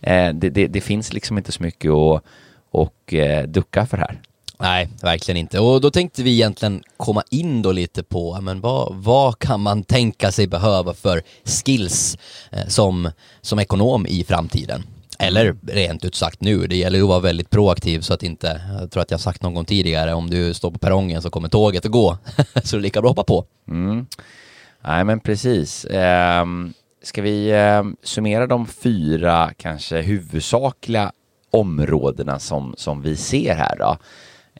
eh, 0.00 0.34
det, 0.34 0.50
det, 0.50 0.66
det 0.66 0.80
finns 0.80 1.12
liksom 1.12 1.38
inte 1.38 1.52
så 1.52 1.62
mycket 1.62 1.90
att 1.90 2.22
och, 2.70 3.14
eh, 3.14 3.46
ducka 3.46 3.86
för 3.86 3.96
här. 3.96 4.20
Nej, 4.58 4.88
verkligen 5.02 5.36
inte. 5.36 5.60
Och 5.60 5.80
då 5.80 5.90
tänkte 5.90 6.22
vi 6.22 6.32
egentligen 6.32 6.82
komma 6.96 7.22
in 7.30 7.62
då 7.62 7.72
lite 7.72 8.02
på, 8.02 8.40
men 8.40 8.60
vad, 8.60 8.94
vad 8.94 9.38
kan 9.38 9.60
man 9.60 9.82
tänka 9.82 10.32
sig 10.32 10.46
behöva 10.46 10.94
för 10.94 11.22
skills 11.44 12.18
eh, 12.50 12.66
som, 12.68 13.10
som 13.40 13.58
ekonom 13.58 14.06
i 14.06 14.24
framtiden? 14.24 14.82
Eller 15.18 15.56
rent 15.66 16.04
ut 16.04 16.14
sagt 16.14 16.40
nu, 16.40 16.66
det 16.66 16.76
gäller 16.76 16.98
ju 16.98 17.02
att 17.02 17.08
vara 17.08 17.20
väldigt 17.20 17.50
proaktiv 17.50 18.00
så 18.00 18.14
att 18.14 18.22
inte, 18.22 18.60
jag 18.80 18.90
tror 18.90 19.02
att 19.02 19.10
jag 19.10 19.20
sagt 19.20 19.42
någon 19.42 19.54
gång 19.54 19.64
tidigare, 19.64 20.14
om 20.14 20.30
du 20.30 20.54
står 20.54 20.70
på 20.70 20.78
perrongen 20.78 21.22
så 21.22 21.30
kommer 21.30 21.48
tåget 21.48 21.86
att 21.86 21.92
gå. 21.92 22.18
så 22.64 22.76
det 22.76 22.80
är 22.80 22.82
lika 22.82 23.00
bra 23.00 23.10
att 23.10 23.16
hoppa 23.16 23.34
på. 23.34 23.46
Mm. 23.68 24.06
Nej 24.84 25.04
men 25.04 25.20
precis. 25.20 25.84
Eh, 25.84 26.46
ska 27.02 27.22
vi 27.22 27.50
eh, 27.50 27.82
summera 28.02 28.46
de 28.46 28.66
fyra 28.66 29.50
kanske 29.56 30.00
huvudsakliga 30.00 31.12
områdena 31.50 32.38
som, 32.38 32.74
som 32.76 33.02
vi 33.02 33.16
ser 33.16 33.54
här 33.54 33.76
då? 33.78 33.96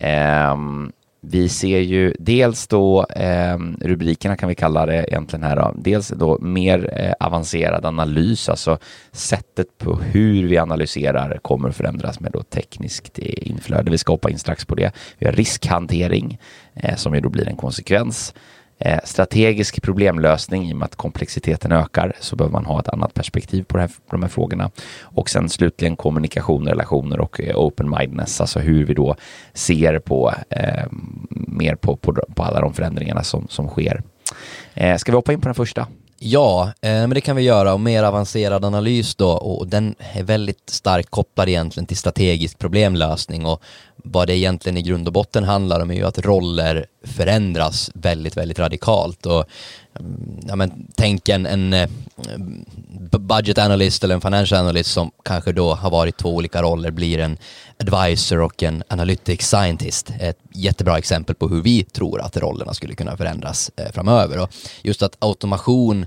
Um, 0.01 0.93
vi 1.27 1.49
ser 1.49 1.79
ju 1.79 2.15
dels 2.19 2.67
då 2.67 3.07
eh, 3.17 3.59
rubrikerna 3.81 4.37
kan 4.37 4.49
vi 4.49 4.55
kalla 4.55 4.87
det 4.87 5.05
egentligen 5.09 5.43
här 5.43 5.57
då. 5.57 5.75
Dels 5.77 6.09
då 6.09 6.39
mer 6.39 6.91
eh, 6.93 7.27
avancerad 7.27 7.87
analys, 7.87 8.49
alltså 8.49 8.79
sättet 9.13 9.79
på 9.79 9.95
hur 9.97 10.49
vi 10.49 10.59
analyserar 10.59 11.39
kommer 11.43 11.69
att 11.69 11.77
förändras 11.77 12.21
med 12.21 12.33
då 12.33 12.43
tekniskt 12.43 13.19
inflöde. 13.19 13.91
Vi 13.91 13.99
ska 13.99 14.13
hoppa 14.13 14.31
in 14.31 14.39
strax 14.39 14.65
på 14.65 14.75
det. 14.75 14.93
Vi 15.19 15.27
har 15.27 15.33
riskhantering 15.33 16.39
eh, 16.75 16.97
som 16.97 17.15
ju 17.15 17.21
då 17.21 17.29
blir 17.29 17.49
en 17.49 17.57
konsekvens. 17.57 18.35
Eh, 18.79 18.99
strategisk 19.05 19.83
problemlösning, 19.83 20.71
i 20.71 20.73
och 20.73 20.77
med 20.77 20.87
att 20.87 20.97
komplexiteten 20.97 21.73
ökar, 21.73 22.13
så 22.21 22.37
behöver 22.37 22.53
man 22.53 22.65
ha 22.65 22.81
ett 22.81 22.89
annat 22.89 23.15
perspektiv 23.15 23.63
på, 23.63 23.79
här, 23.79 23.89
på 23.89 24.17
de 24.17 24.23
här 24.23 24.29
frågorna. 24.29 24.71
Och 25.01 25.31
sen 25.31 25.49
slutligen 25.49 25.97
kommunikation, 25.97 26.69
relationer 26.69 27.21
och 27.21 27.41
eh, 27.41 27.57
open-mindedness, 27.57 28.41
alltså 28.41 28.59
hur 28.61 28.85
vi 28.85 28.95
då 28.95 29.17
ser 29.53 29.99
på 29.99 30.35
eh, 30.51 30.85
mer 31.31 31.75
på, 31.75 31.97
på, 31.97 32.13
på, 32.35 32.43
alla 32.43 32.61
de 32.61 32.75
förändringarna 32.75 33.23
som, 33.23 33.47
som 33.49 33.69
sker. 33.69 34.03
Eh, 34.75 34.97
ska 34.97 35.13
vi 35.13 35.17
hoppa 35.17 35.33
in 35.33 35.41
på 35.41 35.49
den 35.49 35.55
första? 35.55 35.87
Ja, 36.19 36.73
eh, 36.81 36.91
men 36.91 37.11
det 37.11 37.21
kan 37.21 37.37
vi 37.37 37.43
göra. 37.43 37.73
Och 37.73 37.81
mer 37.81 38.03
avancerad 38.03 38.65
analys 38.65 39.15
då. 39.15 39.31
Och 39.31 39.67
den 39.67 39.95
är 39.99 40.23
väldigt 40.23 40.71
starkt 40.71 41.11
kopplad 41.11 41.49
egentligen 41.49 41.87
till 41.87 41.97
strategisk 41.97 42.59
problemlösning. 42.59 43.47
Och 43.47 43.63
vad 43.97 44.27
det 44.27 44.37
egentligen 44.37 44.77
i 44.77 44.83
grund 44.83 45.07
och 45.07 45.13
botten 45.13 45.45
handlar 45.45 45.81
om 45.81 45.91
är 45.91 45.95
ju 45.95 46.07
att 46.07 46.19
roller 46.19 46.87
förändras 47.03 47.91
väldigt, 47.95 48.37
väldigt 48.37 48.59
radikalt. 48.59 49.27
Och 49.27 49.45
ja, 50.47 50.57
men, 50.57 50.87
tänk 50.95 51.29
en, 51.29 51.47
en 51.47 51.73
eh, 51.73 51.89
budget 53.19 53.59
analyst 53.59 54.05
eller 54.05 54.15
en 54.15 54.21
financial 54.21 54.61
analyst 54.61 54.91
som 54.91 55.11
kanske 55.25 55.53
då 55.53 55.75
har 55.75 55.91
varit 55.91 56.17
två 56.17 56.35
olika 56.35 56.63
roller 56.63 56.91
blir 56.91 57.19
en 57.19 57.39
advisor 57.81 58.41
och 58.41 58.63
en 58.63 58.83
analytics 58.89 59.49
scientist. 59.49 60.13
Ett 60.21 60.39
jättebra 60.55 60.99
exempel 60.99 61.35
på 61.35 61.49
hur 61.49 61.63
vi 61.63 61.85
tror 61.85 62.21
att 62.21 62.37
rollerna 62.37 62.75
skulle 62.75 62.95
kunna 62.95 63.17
förändras 63.17 63.71
eh, 63.77 63.93
framöver 63.93 64.43
och 64.43 64.51
just 64.83 65.03
att 65.03 65.17
automation 65.19 66.07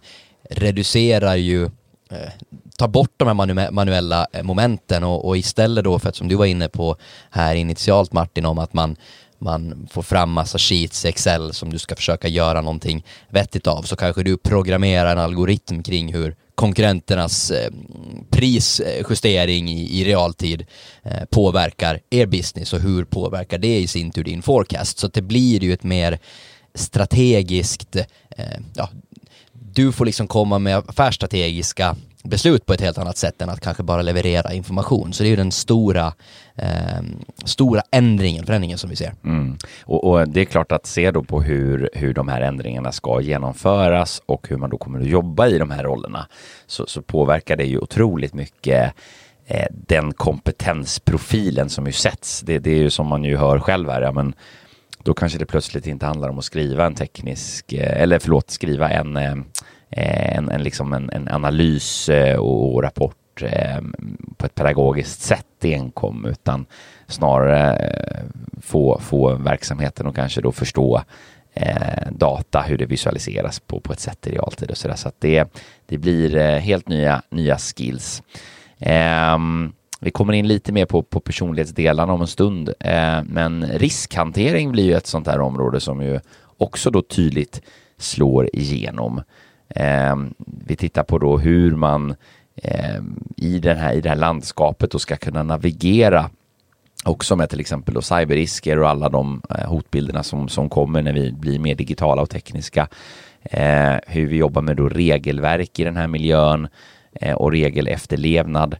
reducerar 0.49 1.35
ju 1.35 1.63
eh, 2.11 2.31
ta 2.77 2.87
bort 2.87 3.13
de 3.17 3.27
här 3.27 3.71
manuella 3.71 4.27
momenten 4.43 5.03
och, 5.03 5.25
och, 5.27 5.37
istället 5.37 5.83
då 5.83 5.99
för 5.99 6.09
att 6.09 6.15
som 6.15 6.27
du 6.27 6.35
var 6.35 6.45
inne 6.45 6.69
på 6.69 6.95
här 7.29 7.55
initialt 7.55 8.13
Martin 8.13 8.45
om 8.45 8.59
att 8.59 8.73
man 8.73 8.95
man 9.39 9.87
får 9.91 10.01
fram 10.01 10.31
massa 10.31 10.57
sheets 10.57 11.05
i 11.05 11.07
Excel 11.07 11.53
som 11.53 11.69
du 11.69 11.79
ska 11.79 11.95
försöka 11.95 12.27
göra 12.27 12.61
någonting 12.61 13.05
vettigt 13.29 13.67
av 13.67 13.83
så 13.83 13.95
kanske 13.95 14.23
du 14.23 14.37
programmerar 14.37 15.11
en 15.11 15.19
algoritm 15.19 15.83
kring 15.83 16.13
hur 16.13 16.35
konkurrenternas 16.55 17.51
eh, 17.51 17.71
prisjustering 18.29 19.69
i, 19.69 20.05
realtid 20.05 20.65
eh, 21.03 21.25
påverkar 21.29 21.99
er 22.09 22.25
business 22.25 22.73
och 22.73 22.79
hur 22.79 23.05
påverkar 23.05 23.57
det 23.57 23.79
i 23.79 23.87
sin 23.87 24.11
tur 24.11 24.23
din 24.23 24.41
forecast. 24.41 24.99
Så 24.99 25.07
det 25.07 25.21
blir 25.21 25.63
ju 25.63 25.73
ett 25.73 25.83
mer 25.83 26.19
strategiskt, 26.75 27.95
eh, 27.95 28.59
ja, 28.75 28.89
du 29.53 29.91
får 29.91 30.05
liksom 30.05 30.27
komma 30.27 30.59
med 30.59 30.77
affärsstrategiska 30.77 31.95
beslut 32.27 32.65
på 32.65 32.73
ett 32.73 32.81
helt 32.81 32.97
annat 32.97 33.17
sätt 33.17 33.41
än 33.41 33.49
att 33.49 33.59
kanske 33.59 33.83
bara 33.83 34.01
leverera 34.01 34.53
information. 34.53 35.13
Så 35.13 35.23
det 35.23 35.27
är 35.27 35.31
ju 35.31 35.35
den 35.35 35.51
stora, 35.51 36.13
eh, 36.55 37.01
stora 37.45 37.81
ändringen, 37.91 38.45
förändringen 38.45 38.77
som 38.77 38.89
vi 38.89 38.95
ser. 38.95 39.13
Mm. 39.23 39.57
Och, 39.83 40.03
och, 40.03 40.29
det 40.29 40.41
är 40.41 40.45
klart 40.45 40.71
att 40.71 40.85
se 40.85 41.11
då 41.11 41.23
på 41.23 41.41
hur, 41.41 41.89
hur 41.93 42.13
de 42.13 42.27
här 42.27 42.41
ändringarna 42.41 42.91
ska 42.91 43.21
genomföras 43.21 44.21
och 44.25 44.47
hur 44.49 44.57
man 44.57 44.69
då 44.69 44.77
kommer 44.77 44.99
att 44.99 45.07
jobba 45.07 45.47
i 45.47 45.57
de 45.57 45.71
här 45.71 45.83
rollerna 45.83 46.27
så, 46.67 46.85
så 46.87 47.01
påverkar 47.01 47.55
det 47.55 47.65
ju 47.65 47.77
otroligt 47.77 48.33
mycket 48.33 48.93
eh, 49.45 49.67
den 49.71 50.13
kompetensprofilen 50.13 51.69
som 51.69 51.85
ju 51.85 51.91
sätts. 51.91 52.41
Det, 52.41 52.59
det 52.59 52.71
är 52.71 52.79
ju 52.79 52.89
som 52.89 53.07
man 53.07 53.23
ju 53.23 53.37
hör 53.37 53.59
själv 53.59 53.89
här, 53.89 54.01
ja, 54.01 54.11
men 54.11 54.33
då 55.03 55.13
kanske 55.13 55.39
det 55.39 55.45
plötsligt 55.45 55.87
inte 55.87 56.05
handlar 56.05 56.29
om 56.29 56.39
att 56.39 56.45
skriva 56.45 56.85
en 56.85 56.95
teknisk, 56.95 57.73
eh, 57.73 58.01
eller 58.01 58.19
förlåt, 58.19 58.49
skriva 58.51 58.89
en, 58.89 59.17
eh, 59.17 59.35
Eh, 59.89 60.37
en, 60.37 60.49
en, 60.49 60.63
liksom 60.63 60.93
en, 60.93 61.09
en 61.09 61.27
analys 61.27 62.09
eh, 62.09 62.37
och, 62.37 62.75
och 62.75 62.83
rapport 62.83 63.41
eh, 63.41 63.81
på 64.37 64.45
ett 64.45 64.55
pedagogiskt 64.55 65.21
sätt 65.21 65.45
enkom 65.61 66.25
utan 66.25 66.65
snarare 67.07 67.75
eh, 67.75 68.23
få, 68.61 68.99
få 69.01 69.35
verksamheten 69.35 70.07
och 70.07 70.15
kanske 70.15 70.41
då 70.41 70.51
förstå 70.51 71.01
eh, 71.53 72.11
data, 72.11 72.61
hur 72.61 72.77
det 72.77 72.85
visualiseras 72.85 73.59
på, 73.59 73.79
på 73.79 73.93
ett 73.93 73.99
sätt 73.99 74.27
i 74.27 74.31
realtid 74.31 74.71
och 74.71 74.77
så 74.77 74.87
där. 74.87 74.95
Så 74.95 75.07
att 75.07 75.21
det, 75.21 75.57
det 75.85 75.97
blir 75.97 76.57
helt 76.59 76.87
nya, 76.87 77.21
nya 77.29 77.57
skills. 77.57 78.23
Um, 79.35 79.73
vi 79.99 80.11
kommer 80.11 80.33
in 80.33 80.47
lite 80.47 80.71
mer 80.71 80.85
på, 80.85 81.03
på 81.03 81.19
personlighetsdelarna 81.19 82.13
om 82.13 82.21
en 82.21 82.27
stund, 82.27 82.69
eh, 82.79 83.23
men 83.23 83.65
riskhantering 83.65 84.71
blir 84.71 84.83
ju 84.83 84.93
ett 84.93 85.07
sånt 85.07 85.27
här 85.27 85.39
område 85.39 85.79
som 85.79 86.01
ju 86.01 86.19
också 86.57 86.91
då 86.91 87.01
tydligt 87.01 87.61
slår 87.97 88.49
igenom. 88.55 89.21
Eh, 89.69 90.15
vi 90.45 90.75
tittar 90.75 91.03
på 91.03 91.17
då 91.17 91.37
hur 91.37 91.75
man 91.75 92.15
eh, 92.55 93.01
i, 93.37 93.59
den 93.59 93.77
här, 93.77 93.93
i 93.93 94.01
det 94.01 94.09
här 94.09 94.15
landskapet 94.15 94.91
då 94.91 94.99
ska 94.99 95.17
kunna 95.17 95.43
navigera 95.43 96.29
också 97.05 97.35
med 97.35 97.49
till 97.49 97.59
exempel 97.59 97.93
då 97.93 98.01
cyberrisker 98.01 98.79
och 98.79 98.89
alla 98.89 99.09
de 99.09 99.41
eh, 99.49 99.69
hotbilderna 99.69 100.23
som, 100.23 100.49
som 100.49 100.69
kommer 100.69 101.01
när 101.01 101.13
vi 101.13 101.31
blir 101.31 101.59
mer 101.59 101.75
digitala 101.75 102.21
och 102.21 102.29
tekniska. 102.29 102.87
Eh, 103.43 103.95
hur 104.07 104.27
vi 104.27 104.37
jobbar 104.37 104.61
med 104.61 104.77
då 104.77 104.89
regelverk 104.89 105.79
i 105.79 105.83
den 105.83 105.97
här 105.97 106.07
miljön 106.07 106.67
eh, 107.13 107.35
och 107.35 107.51
regelefterlevnad. 107.51 108.77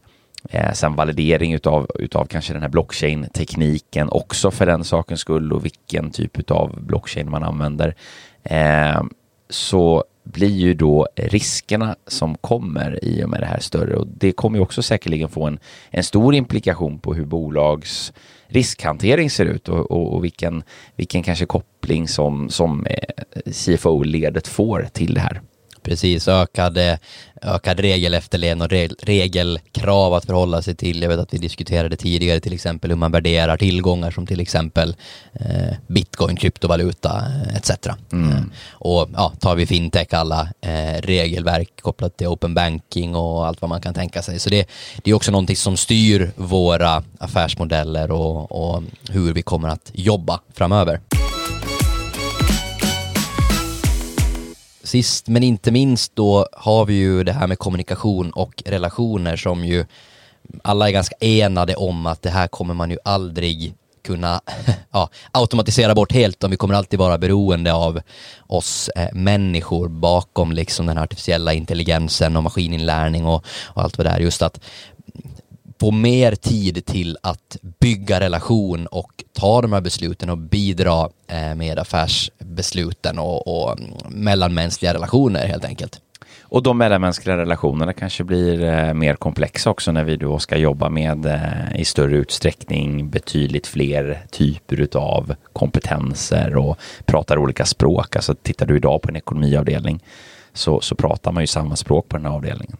Eh, 0.50 0.72
sen 0.72 0.94
validering 0.94 1.54
utav, 1.54 1.90
utav 1.94 2.24
kanske 2.24 2.52
den 2.52 2.62
här 2.62 2.68
blockchain-tekniken 2.68 4.08
också 4.08 4.50
för 4.50 4.66
den 4.66 4.84
sakens 4.84 5.20
skull 5.20 5.52
och 5.52 5.64
vilken 5.64 6.10
typ 6.10 6.38
utav 6.38 6.78
blockchain 6.80 7.30
man 7.30 7.42
använder. 7.42 7.94
Eh, 8.42 9.02
så 9.50 10.04
blir 10.32 10.48
ju 10.48 10.74
då 10.74 11.08
riskerna 11.16 11.96
som 12.06 12.34
kommer 12.34 13.04
i 13.04 13.24
och 13.24 13.30
med 13.30 13.40
det 13.40 13.46
här 13.46 13.60
större 13.60 13.96
och 13.96 14.06
det 14.06 14.32
kommer 14.32 14.58
ju 14.58 14.62
också 14.62 14.82
säkerligen 14.82 15.28
få 15.28 15.46
en, 15.46 15.58
en 15.90 16.04
stor 16.04 16.34
implikation 16.34 16.98
på 16.98 17.14
hur 17.14 17.24
bolags 17.24 18.12
riskhantering 18.46 19.30
ser 19.30 19.44
ut 19.44 19.68
och, 19.68 19.90
och, 19.90 20.14
och 20.14 20.24
vilken, 20.24 20.62
vilken 20.96 21.22
kanske 21.22 21.46
koppling 21.46 22.08
som, 22.08 22.48
som 22.48 22.86
eh, 22.86 23.52
CFO-ledet 23.52 24.46
får 24.46 24.88
till 24.92 25.14
det 25.14 25.20
här. 25.20 25.40
Precis, 25.88 26.28
ökade, 26.28 26.98
ökad 27.42 27.80
regelefterlevnad 27.80 28.72
och 28.72 28.78
regelkrav 29.02 30.14
att 30.14 30.24
förhålla 30.24 30.62
sig 30.62 30.74
till. 30.74 31.02
Jag 31.02 31.08
vet 31.08 31.18
att 31.18 31.34
vi 31.34 31.38
diskuterade 31.38 31.96
tidigare 31.96 32.40
till 32.40 32.52
exempel 32.52 32.90
hur 32.90 32.96
man 32.96 33.12
värderar 33.12 33.56
tillgångar 33.56 34.10
som 34.10 34.26
till 34.26 34.40
exempel 34.40 34.96
eh, 35.32 35.76
bitcoin, 35.86 36.36
kryptovaluta 36.36 37.22
eh, 37.46 37.56
etc. 37.56 37.70
Mm. 38.12 38.32
Eh, 38.32 38.42
och 38.70 39.08
ja, 39.14 39.32
tar 39.40 39.56
vi 39.56 39.66
fintech, 39.66 40.06
alla 40.10 40.48
eh, 40.60 41.00
regelverk 41.02 41.80
kopplat 41.80 42.16
till 42.16 42.26
open 42.26 42.54
banking 42.54 43.14
och 43.14 43.46
allt 43.46 43.60
vad 43.60 43.68
man 43.68 43.80
kan 43.80 43.94
tänka 43.94 44.22
sig. 44.22 44.38
Så 44.38 44.50
det, 44.50 44.68
det 45.02 45.10
är 45.10 45.14
också 45.14 45.30
någonting 45.30 45.56
som 45.56 45.76
styr 45.76 46.30
våra 46.36 47.02
affärsmodeller 47.18 48.10
och, 48.10 48.52
och 48.52 48.82
hur 49.10 49.32
vi 49.32 49.42
kommer 49.42 49.68
att 49.68 49.90
jobba 49.94 50.40
framöver. 50.54 51.00
Sist 54.88 55.28
men 55.28 55.42
inte 55.42 55.70
minst 55.70 56.16
då 56.16 56.46
har 56.52 56.84
vi 56.84 56.94
ju 56.94 57.24
det 57.24 57.32
här 57.32 57.46
med 57.46 57.58
kommunikation 57.58 58.30
och 58.30 58.62
relationer 58.66 59.36
som 59.36 59.64
ju 59.64 59.84
alla 60.62 60.88
är 60.88 60.92
ganska 60.92 61.16
enade 61.20 61.76
om 61.76 62.06
att 62.06 62.22
det 62.22 62.30
här 62.30 62.48
kommer 62.48 62.74
man 62.74 62.90
ju 62.90 62.98
aldrig 63.04 63.74
kunna 64.04 64.40
ja, 64.92 65.10
automatisera 65.32 65.94
bort 65.94 66.12
helt 66.12 66.44
om 66.44 66.50
vi 66.50 66.56
kommer 66.56 66.74
alltid 66.74 66.98
vara 66.98 67.18
beroende 67.18 67.72
av 67.72 68.00
oss 68.46 68.88
eh, 68.88 69.08
människor 69.12 69.88
bakom 69.88 70.52
liksom 70.52 70.86
den 70.86 70.98
artificiella 70.98 71.52
intelligensen 71.52 72.36
och 72.36 72.42
maskininlärning 72.42 73.26
och, 73.26 73.44
och 73.64 73.82
allt 73.82 73.98
vad 73.98 74.06
det 74.06 74.10
är. 74.10 74.20
Just 74.20 74.42
att 74.42 74.60
få 75.80 75.90
mer 75.90 76.34
tid 76.34 76.86
till 76.86 77.16
att 77.22 77.56
bygga 77.80 78.20
relation 78.20 78.86
och 78.86 79.24
ta 79.32 79.62
de 79.62 79.72
här 79.72 79.80
besluten 79.80 80.30
och 80.30 80.38
bidra 80.38 81.08
eh, 81.26 81.54
med 81.54 81.78
affärsbesluten 81.78 83.18
och, 83.18 83.46
och 83.46 83.78
mm, 83.78 83.90
mellanmänskliga 84.08 84.94
relationer 84.94 85.46
helt 85.46 85.64
enkelt. 85.64 86.00
Och 86.50 86.62
de 86.62 86.78
mellanmänskliga 86.78 87.36
relationerna 87.36 87.92
kanske 87.92 88.24
blir 88.24 88.62
eh, 88.62 88.94
mer 88.94 89.14
komplexa 89.14 89.70
också 89.70 89.92
när 89.92 90.04
vi 90.04 90.16
då 90.16 90.38
ska 90.38 90.56
jobba 90.56 90.88
med 90.88 91.26
eh, 91.26 91.80
i 91.80 91.84
större 91.84 92.16
utsträckning 92.16 93.10
betydligt 93.10 93.66
fler 93.66 94.22
typer 94.30 94.88
av 94.96 95.34
kompetenser 95.52 96.56
och 96.56 96.78
pratar 97.04 97.38
olika 97.38 97.64
språk. 97.64 98.16
Alltså 98.16 98.34
tittar 98.34 98.66
du 98.66 98.76
idag 98.76 99.02
på 99.02 99.08
en 99.08 99.16
ekonomiavdelning 99.16 100.00
så, 100.52 100.80
så 100.80 100.94
pratar 100.94 101.32
man 101.32 101.42
ju 101.42 101.46
samma 101.46 101.76
språk 101.76 102.08
på 102.08 102.16
den 102.16 102.26
här 102.26 102.32
avdelningen. 102.32 102.76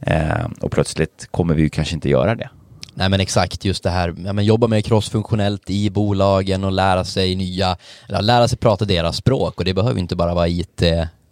Eh, 0.00 0.46
och 0.60 0.72
plötsligt 0.72 1.28
kommer 1.30 1.54
vi 1.54 1.62
ju 1.62 1.68
kanske 1.68 1.94
inte 1.94 2.08
göra 2.08 2.34
det. 2.34 2.50
Nej 2.94 3.08
men 3.08 3.20
exakt, 3.20 3.64
just 3.64 3.82
det 3.82 3.90
här, 3.90 4.14
ja, 4.24 4.32
men 4.32 4.44
jobba 4.44 4.66
med 4.66 4.84
crossfunktionellt 4.84 5.70
i 5.70 5.90
bolagen 5.90 6.64
och 6.64 6.72
lära 6.72 7.04
sig 7.04 7.34
nya, 7.36 7.76
lära 8.08 8.48
sig 8.48 8.58
prata 8.58 8.84
deras 8.84 9.16
språk 9.16 9.58
och 9.58 9.64
det 9.64 9.74
behöver 9.74 10.00
inte 10.00 10.16
bara 10.16 10.34
vara 10.34 10.48
IT 10.48 10.82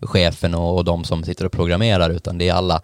chefen 0.00 0.54
och, 0.54 0.84
de 0.84 1.04
som 1.04 1.24
sitter 1.24 1.44
och 1.44 1.52
programmerar 1.52 2.10
utan 2.10 2.38
det 2.38 2.48
är 2.48 2.52
alla 2.52 2.82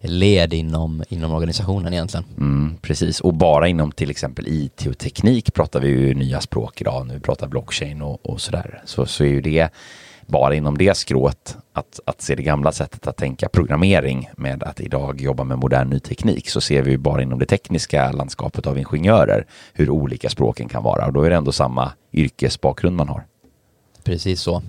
led 0.00 0.52
inom, 0.52 1.04
inom 1.08 1.32
organisationen 1.32 1.92
egentligen. 1.92 2.24
Mm, 2.38 2.76
precis, 2.82 3.20
och 3.20 3.34
bara 3.34 3.68
inom 3.68 3.92
till 3.92 4.10
exempel 4.10 4.48
IT 4.48 4.86
och 4.86 4.98
teknik 4.98 5.54
pratar 5.54 5.80
vi 5.80 5.88
ju 5.88 6.14
nya 6.14 6.40
språk 6.40 6.80
idag. 6.80 7.06
Nu 7.06 7.20
pratar 7.20 7.46
blockchain 7.46 8.02
och, 8.02 8.26
och 8.26 8.40
sådär. 8.40 8.82
Så, 8.84 9.06
så 9.06 9.24
är 9.24 9.28
ju 9.28 9.40
det 9.40 9.68
bara 10.26 10.54
inom 10.54 10.78
det 10.78 10.96
skrået 10.96 11.56
att, 11.72 12.00
att 12.04 12.22
se 12.22 12.34
det 12.34 12.42
gamla 12.42 12.72
sättet 12.72 13.06
att 13.06 13.16
tänka 13.16 13.48
programmering 13.48 14.30
med 14.36 14.62
att 14.62 14.80
idag 14.80 15.20
jobba 15.20 15.44
med 15.44 15.58
modern 15.58 15.90
ny 15.90 16.00
teknik 16.00 16.48
så 16.48 16.60
ser 16.60 16.82
vi 16.82 16.98
bara 16.98 17.22
inom 17.22 17.38
det 17.38 17.46
tekniska 17.46 18.12
landskapet 18.12 18.66
av 18.66 18.78
ingenjörer 18.78 19.46
hur 19.72 19.90
olika 19.90 20.30
språken 20.30 20.68
kan 20.68 20.82
vara 20.82 21.06
och 21.06 21.12
då 21.12 21.22
är 21.22 21.30
det 21.30 21.36
ändå 21.36 21.52
samma 21.52 21.92
yrkesbakgrund 22.12 22.96
man 22.96 23.08
har. 23.08 23.24
Precis 24.04 24.40
så. 24.40 24.62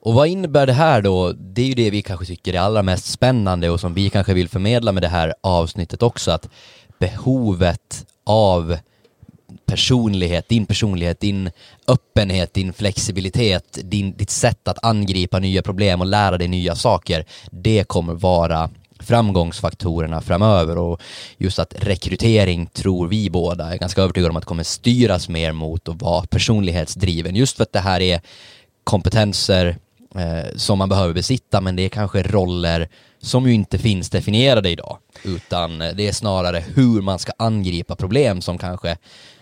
Och 0.00 0.14
vad 0.14 0.28
innebär 0.28 0.66
det 0.66 0.72
här 0.72 1.02
då? 1.02 1.32
Det 1.32 1.62
är 1.62 1.66
ju 1.66 1.74
det 1.74 1.90
vi 1.90 2.02
kanske 2.02 2.26
tycker 2.26 2.54
är 2.54 2.60
allra 2.60 2.82
mest 2.82 3.06
spännande 3.06 3.70
och 3.70 3.80
som 3.80 3.94
vi 3.94 4.10
kanske 4.10 4.34
vill 4.34 4.48
förmedla 4.48 4.92
med 4.92 5.02
det 5.02 5.08
här 5.08 5.34
avsnittet 5.40 6.02
också 6.02 6.30
att 6.30 6.48
behovet 6.98 8.06
av 8.24 8.76
personlighet, 9.66 10.48
din 10.48 10.66
personlighet, 10.66 11.20
din 11.20 11.50
öppenhet, 11.88 12.54
din 12.54 12.72
flexibilitet, 12.72 13.78
din, 13.82 14.16
ditt 14.16 14.30
sätt 14.30 14.68
att 14.68 14.84
angripa 14.84 15.38
nya 15.38 15.62
problem 15.62 16.00
och 16.00 16.06
lära 16.06 16.38
dig 16.38 16.48
nya 16.48 16.74
saker, 16.74 17.24
det 17.50 17.84
kommer 17.84 18.14
vara 18.14 18.70
framgångsfaktorerna 19.00 20.20
framöver. 20.20 20.78
Och 20.78 21.00
just 21.38 21.58
att 21.58 21.74
rekrytering 21.78 22.66
tror 22.66 23.08
vi 23.08 23.30
båda 23.30 23.72
är 23.72 23.78
ganska 23.78 24.02
övertygade 24.02 24.30
om 24.30 24.36
att 24.36 24.44
kommer 24.44 24.62
styras 24.62 25.28
mer 25.28 25.52
mot 25.52 25.88
att 25.88 26.02
vara 26.02 26.26
personlighetsdriven. 26.26 27.36
Just 27.36 27.56
för 27.56 27.62
att 27.62 27.72
det 27.72 27.80
här 27.80 28.00
är 28.00 28.20
kompetenser 28.84 29.76
eh, 30.14 30.56
som 30.56 30.78
man 30.78 30.88
behöver 30.88 31.14
besitta 31.14 31.60
men 31.60 31.76
det 31.76 31.82
är 31.82 31.88
kanske 31.88 32.22
roller 32.22 32.88
som 33.20 33.46
ju 33.46 33.54
inte 33.54 33.78
finns 33.78 34.10
definierade 34.10 34.70
idag. 34.70 34.98
Utan 35.24 35.80
eh, 35.80 35.92
det 35.94 36.08
är 36.08 36.12
snarare 36.12 36.64
hur 36.74 37.02
man 37.02 37.18
ska 37.18 37.32
angripa 37.38 37.96
problem 37.96 38.40
som 38.40 38.58
kanske 38.58 38.96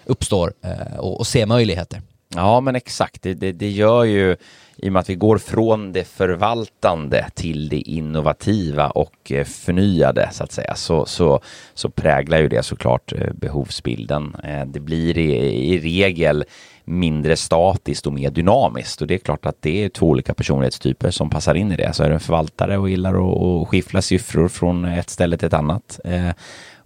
uppstår 0.07 0.53
eh, 0.63 0.99
och, 0.99 1.19
och 1.19 1.27
se 1.27 1.47
möjligheter. 1.47 2.03
Ja, 2.35 2.61
men 2.61 2.77
exakt. 2.77 3.23
Det, 3.23 3.35
det, 3.35 3.53
det, 3.53 3.71
gör 3.71 4.05
ju, 4.05 4.37
i 4.77 4.89
och 4.89 4.93
med 4.93 5.01
att 5.01 5.11
vi 5.11 5.15
går 5.15 5.39
från 5.39 5.93
det 5.93 6.05
förvaltande 6.05 7.27
till 7.35 7.69
det 7.69 7.81
innovativa 7.81 8.91
och 8.91 9.33
eh, 9.33 9.45
förnyade, 9.45 10.29
så 10.33 10.45
att 10.45 10.53
säga, 10.53 10.75
så, 10.75 11.07
så, 11.07 11.41
så 11.75 11.91
präglar 11.91 12.39
ju 12.39 12.49
det 12.49 12.63
såklart 12.63 13.13
eh, 13.13 13.33
behovsbilden. 13.35 14.37
Eh, 14.45 14.67
det 14.67 14.81
blir 14.81 15.19
i, 15.19 15.33
i 15.75 15.79
regel 15.79 16.45
mindre 16.85 17.37
statiskt 17.37 18.07
och 18.07 18.13
mer 18.13 18.31
dynamiskt. 18.31 19.01
Och 19.01 19.07
det 19.07 19.15
är 19.15 19.19
klart 19.19 19.47
att 19.47 19.63
det 19.63 19.85
är 19.85 19.89
två 19.89 20.09
olika 20.09 20.35
personlighetstyper 20.35 21.11
som 21.11 21.31
passar 21.31 21.55
in 21.55 21.73
i 21.73 21.77
det. 21.77 21.93
Så 21.93 22.03
är 22.03 22.09
du 22.09 22.15
en 22.15 22.21
förvaltare 22.21 22.79
och 22.79 22.91
gillar 22.91 23.15
att 23.15 23.69
skiffla 23.69 24.03
siffror 24.03 24.49
från 24.49 24.85
ett 24.85 25.11
ställe 25.11 25.37
till 25.37 25.47
ett 25.47 25.55
annat 25.55 26.01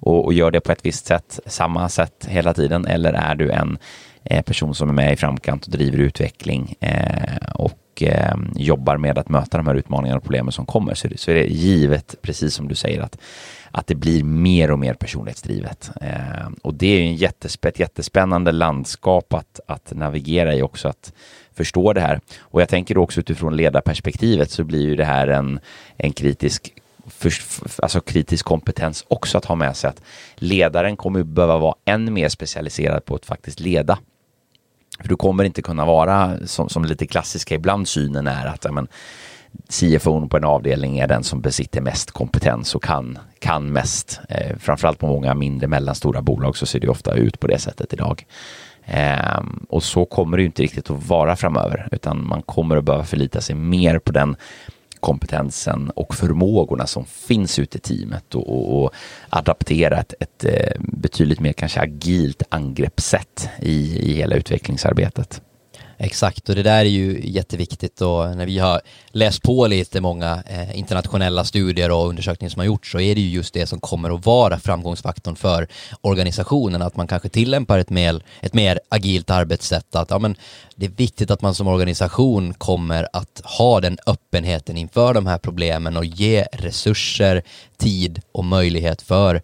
och, 0.00 0.24
och, 0.24 0.32
gör 0.32 0.50
det 0.50 0.60
på 0.60 0.72
ett 0.72 0.86
visst 0.86 1.06
sätt, 1.06 1.40
samma 1.46 1.88
sätt 1.88 2.26
hela 2.28 2.54
tiden? 2.54 2.86
Eller 2.86 3.12
är 3.12 3.34
du 3.34 3.50
en 3.50 3.78
Eh, 4.24 4.42
person 4.42 4.74
som 4.74 4.88
är 4.88 4.92
med 4.92 5.12
i 5.12 5.16
framkant 5.16 5.66
och 5.66 5.72
driver 5.72 5.98
utveckling 5.98 6.74
eh, 6.80 7.36
och 7.54 8.02
eh, 8.02 8.34
jobbar 8.56 8.96
med 8.96 9.18
att 9.18 9.28
möta 9.28 9.56
de 9.56 9.66
här 9.66 9.74
utmaningarna 9.74 10.16
och 10.16 10.22
problemen 10.22 10.52
som 10.52 10.66
kommer 10.66 10.94
så, 10.94 11.08
så 11.16 11.30
är 11.30 11.34
det 11.34 11.46
givet, 11.46 12.14
precis 12.22 12.54
som 12.54 12.68
du 12.68 12.74
säger, 12.74 13.00
att, 13.00 13.18
att 13.70 13.86
det 13.86 13.94
blir 13.94 14.24
mer 14.24 14.70
och 14.70 14.78
mer 14.78 14.94
personlighetsdrivet. 14.94 15.90
Och 16.62 16.74
det 16.74 16.86
är 16.86 17.00
ju 17.00 17.06
en 17.06 17.14
jättespä, 17.14 17.68
ett 17.68 17.78
jättespännande 17.78 18.52
landskap 18.52 19.34
att, 19.34 19.60
att 19.66 19.92
navigera 19.94 20.54
i 20.54 20.62
också, 20.62 20.88
att 20.88 21.12
förstå 21.54 21.92
det 21.92 22.00
här. 22.00 22.20
Och 22.40 22.60
jag 22.60 22.68
tänker 22.68 22.98
också 22.98 23.20
utifrån 23.20 23.56
ledarperspektivet 23.56 24.50
så 24.50 24.64
blir 24.64 24.82
ju 24.82 24.96
det 24.96 25.04
här 25.04 25.28
en, 25.28 25.60
en 25.96 26.12
kritisk 26.12 26.72
för, 27.08 27.32
alltså 27.82 28.00
kritisk 28.00 28.44
kompetens 28.44 29.04
också 29.08 29.38
att 29.38 29.44
ha 29.44 29.54
med 29.54 29.76
sig 29.76 29.90
att 29.90 30.02
ledaren 30.34 30.96
kommer 30.96 31.22
behöva 31.22 31.58
vara 31.58 31.74
än 31.84 32.12
mer 32.12 32.28
specialiserad 32.28 33.04
på 33.04 33.14
att 33.14 33.26
faktiskt 33.26 33.60
leda. 33.60 33.98
För 35.00 35.08
du 35.08 35.16
kommer 35.16 35.44
inte 35.44 35.62
kunna 35.62 35.84
vara 35.84 36.38
som, 36.46 36.68
som 36.68 36.84
lite 36.84 37.06
klassiska 37.06 37.54
ibland 37.54 37.88
synen 37.88 38.26
är 38.26 38.46
att 38.46 38.64
ja, 38.64 38.72
men, 38.72 38.88
CFO 39.68 40.28
på 40.28 40.36
en 40.36 40.44
avdelning 40.44 40.98
är 40.98 41.06
den 41.06 41.24
som 41.24 41.40
besitter 41.40 41.80
mest 41.80 42.10
kompetens 42.10 42.74
och 42.74 42.82
kan, 42.82 43.18
kan 43.38 43.72
mest. 43.72 44.20
Eh, 44.28 44.56
framförallt 44.56 44.98
på 44.98 45.06
många 45.06 45.34
mindre 45.34 45.68
mellanstora 45.68 46.22
bolag 46.22 46.56
så 46.56 46.66
ser 46.66 46.80
det 46.80 46.88
ofta 46.88 47.14
ut 47.14 47.40
på 47.40 47.46
det 47.46 47.58
sättet 47.58 47.92
idag. 47.92 48.26
Eh, 48.84 49.40
och 49.68 49.82
så 49.82 50.04
kommer 50.04 50.36
det 50.36 50.44
inte 50.44 50.62
riktigt 50.62 50.90
att 50.90 51.08
vara 51.08 51.36
framöver, 51.36 51.88
utan 51.92 52.26
man 52.26 52.42
kommer 52.42 52.76
att 52.76 52.84
behöva 52.84 53.04
förlita 53.04 53.40
sig 53.40 53.54
mer 53.54 53.98
på 53.98 54.12
den 54.12 54.36
kompetensen 55.00 55.90
och 55.90 56.14
förmågorna 56.14 56.86
som 56.86 57.04
finns 57.04 57.58
ute 57.58 57.78
i 57.78 57.80
teamet 57.80 58.34
och, 58.34 58.48
och, 58.48 58.84
och 58.84 58.94
adaptera 59.28 59.96
ett, 59.96 60.14
ett, 60.20 60.44
eh, 60.44 60.80
betydligt 60.80 61.40
mer 61.40 61.52
kanske 61.52 61.80
agilt 61.80 62.42
angreppssätt 62.48 63.48
i, 63.62 63.98
i 63.98 64.14
hela 64.14 64.36
utvecklingsarbetet. 64.36 65.42
Exakt, 66.00 66.48
och 66.48 66.54
det 66.54 66.62
där 66.62 66.78
är 66.78 66.84
ju 66.84 67.20
jätteviktigt 67.24 68.00
och 68.00 68.36
när 68.36 68.46
vi 68.46 68.58
har 68.58 68.80
läst 69.08 69.42
på 69.42 69.66
lite 69.66 70.00
många 70.00 70.42
eh, 70.46 70.78
internationella 70.78 71.44
studier 71.44 71.90
och 71.90 72.08
undersökningar 72.08 72.50
som 72.50 72.60
har 72.60 72.66
gjorts 72.66 72.92
så 72.92 73.00
är 73.00 73.14
det 73.14 73.20
ju 73.20 73.28
just 73.28 73.54
det 73.54 73.66
som 73.66 73.80
kommer 73.80 74.14
att 74.14 74.26
vara 74.26 74.58
framgångsfaktorn 74.58 75.36
för 75.36 75.68
organisationen, 76.00 76.82
att 76.82 76.96
man 76.96 77.06
kanske 77.06 77.28
tillämpar 77.28 77.78
ett 77.78 77.90
mer, 77.90 78.22
ett 78.40 78.54
mer 78.54 78.80
agilt 78.88 79.30
arbetssätt, 79.30 79.96
att 79.96 80.10
ja, 80.10 80.18
men 80.18 80.36
det 80.76 80.86
är 80.86 80.90
viktigt 80.90 81.30
att 81.30 81.42
man 81.42 81.54
som 81.54 81.66
organisation 81.66 82.54
kommer 82.54 83.08
att 83.12 83.40
ha 83.44 83.80
den 83.80 83.98
öppenheten 84.06 84.76
inför 84.76 85.14
de 85.14 85.26
här 85.26 85.38
problemen 85.38 85.96
och 85.96 86.04
ge 86.04 86.42
resurser, 86.52 87.42
tid 87.76 88.22
och 88.32 88.44
möjlighet 88.44 89.02
för 89.02 89.42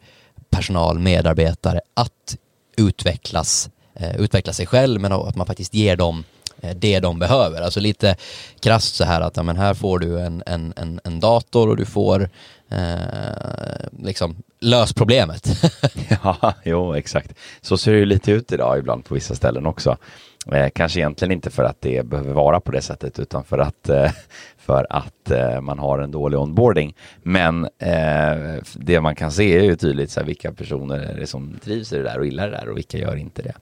personal, 0.50 0.98
medarbetare 0.98 1.80
att 1.94 2.36
utvecklas 2.76 3.70
eh, 3.94 4.16
utveckla 4.16 4.52
sig 4.52 4.66
själv 4.66 5.00
men 5.00 5.12
att 5.12 5.36
man 5.36 5.46
faktiskt 5.46 5.74
ger 5.74 5.96
dem 5.96 6.24
Eh, 6.64 6.74
det 6.76 7.00
de 7.00 7.18
behöver. 7.18 7.62
Alltså 7.62 7.80
lite 7.80 8.16
krasst 8.60 8.94
så 8.94 9.04
här 9.04 9.20
att 9.20 9.36
ja, 9.36 9.42
men 9.42 9.56
här 9.56 9.74
får 9.74 9.98
du 9.98 10.20
en, 10.20 10.42
en, 10.46 10.72
en, 10.76 11.00
en 11.04 11.20
dator 11.20 11.68
och 11.68 11.76
du 11.76 11.84
får 11.84 12.30
eh, 12.68 13.88
liksom 13.98 14.36
lös 14.60 14.92
problemet. 14.92 15.48
ja, 16.22 16.54
jo 16.64 16.94
exakt. 16.94 17.34
Så 17.60 17.76
ser 17.76 17.92
det 17.92 17.98
ju 17.98 18.04
lite 18.04 18.32
ut 18.32 18.52
idag 18.52 18.78
ibland 18.78 19.04
på 19.04 19.14
vissa 19.14 19.34
ställen 19.34 19.66
också. 19.66 19.96
Eh, 20.52 20.70
kanske 20.74 21.00
egentligen 21.00 21.32
inte 21.32 21.50
för 21.50 21.64
att 21.64 21.80
det 21.80 22.06
behöver 22.06 22.32
vara 22.32 22.60
på 22.60 22.72
det 22.72 22.82
sättet 22.82 23.18
utan 23.18 23.44
för 23.44 23.58
att, 23.58 23.88
eh, 23.88 24.10
för 24.58 24.86
att 24.90 25.30
eh, 25.30 25.60
man 25.60 25.78
har 25.78 25.98
en 25.98 26.10
dålig 26.10 26.38
onboarding. 26.40 26.94
Men 27.22 27.64
eh, 27.64 28.62
det 28.74 29.00
man 29.00 29.14
kan 29.14 29.32
se 29.32 29.58
är 29.58 29.62
ju 29.62 29.76
tydligt 29.76 30.10
så 30.10 30.20
här, 30.20 30.26
vilka 30.26 30.52
personer 30.52 30.98
är 30.98 31.20
det 31.20 31.26
som 31.26 31.58
trivs 31.64 31.92
i 31.92 31.96
det 31.96 32.02
där 32.02 32.18
och 32.18 32.24
gillar 32.24 32.50
det 32.50 32.56
där 32.56 32.68
och 32.68 32.76
vilka 32.76 32.98
gör 32.98 33.16
inte 33.16 33.42
det. 33.42 33.54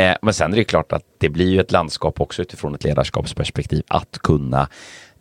Eh, 0.00 0.16
men 0.22 0.34
sen 0.34 0.52
är 0.52 0.56
det 0.56 0.64
klart 0.64 0.92
att 0.92 1.04
det 1.18 1.28
blir 1.28 1.50
ju 1.50 1.60
ett 1.60 1.72
landskap 1.72 2.20
också 2.20 2.42
utifrån 2.42 2.74
ett 2.74 2.84
ledarskapsperspektiv 2.84 3.82
att 3.88 4.18
kunna 4.22 4.68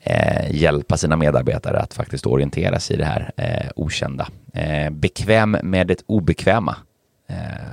eh, 0.03 0.55
hjälpa 0.55 0.97
sina 0.97 1.15
medarbetare 1.15 1.79
att 1.79 1.93
faktiskt 1.93 2.25
orientera 2.25 2.79
sig 2.79 2.95
i 2.95 2.99
det 2.99 3.05
här 3.05 3.31
okända. 3.75 4.27
bekväm 4.91 5.57
med 5.63 5.87
det 5.87 6.03
obekväma, 6.05 6.75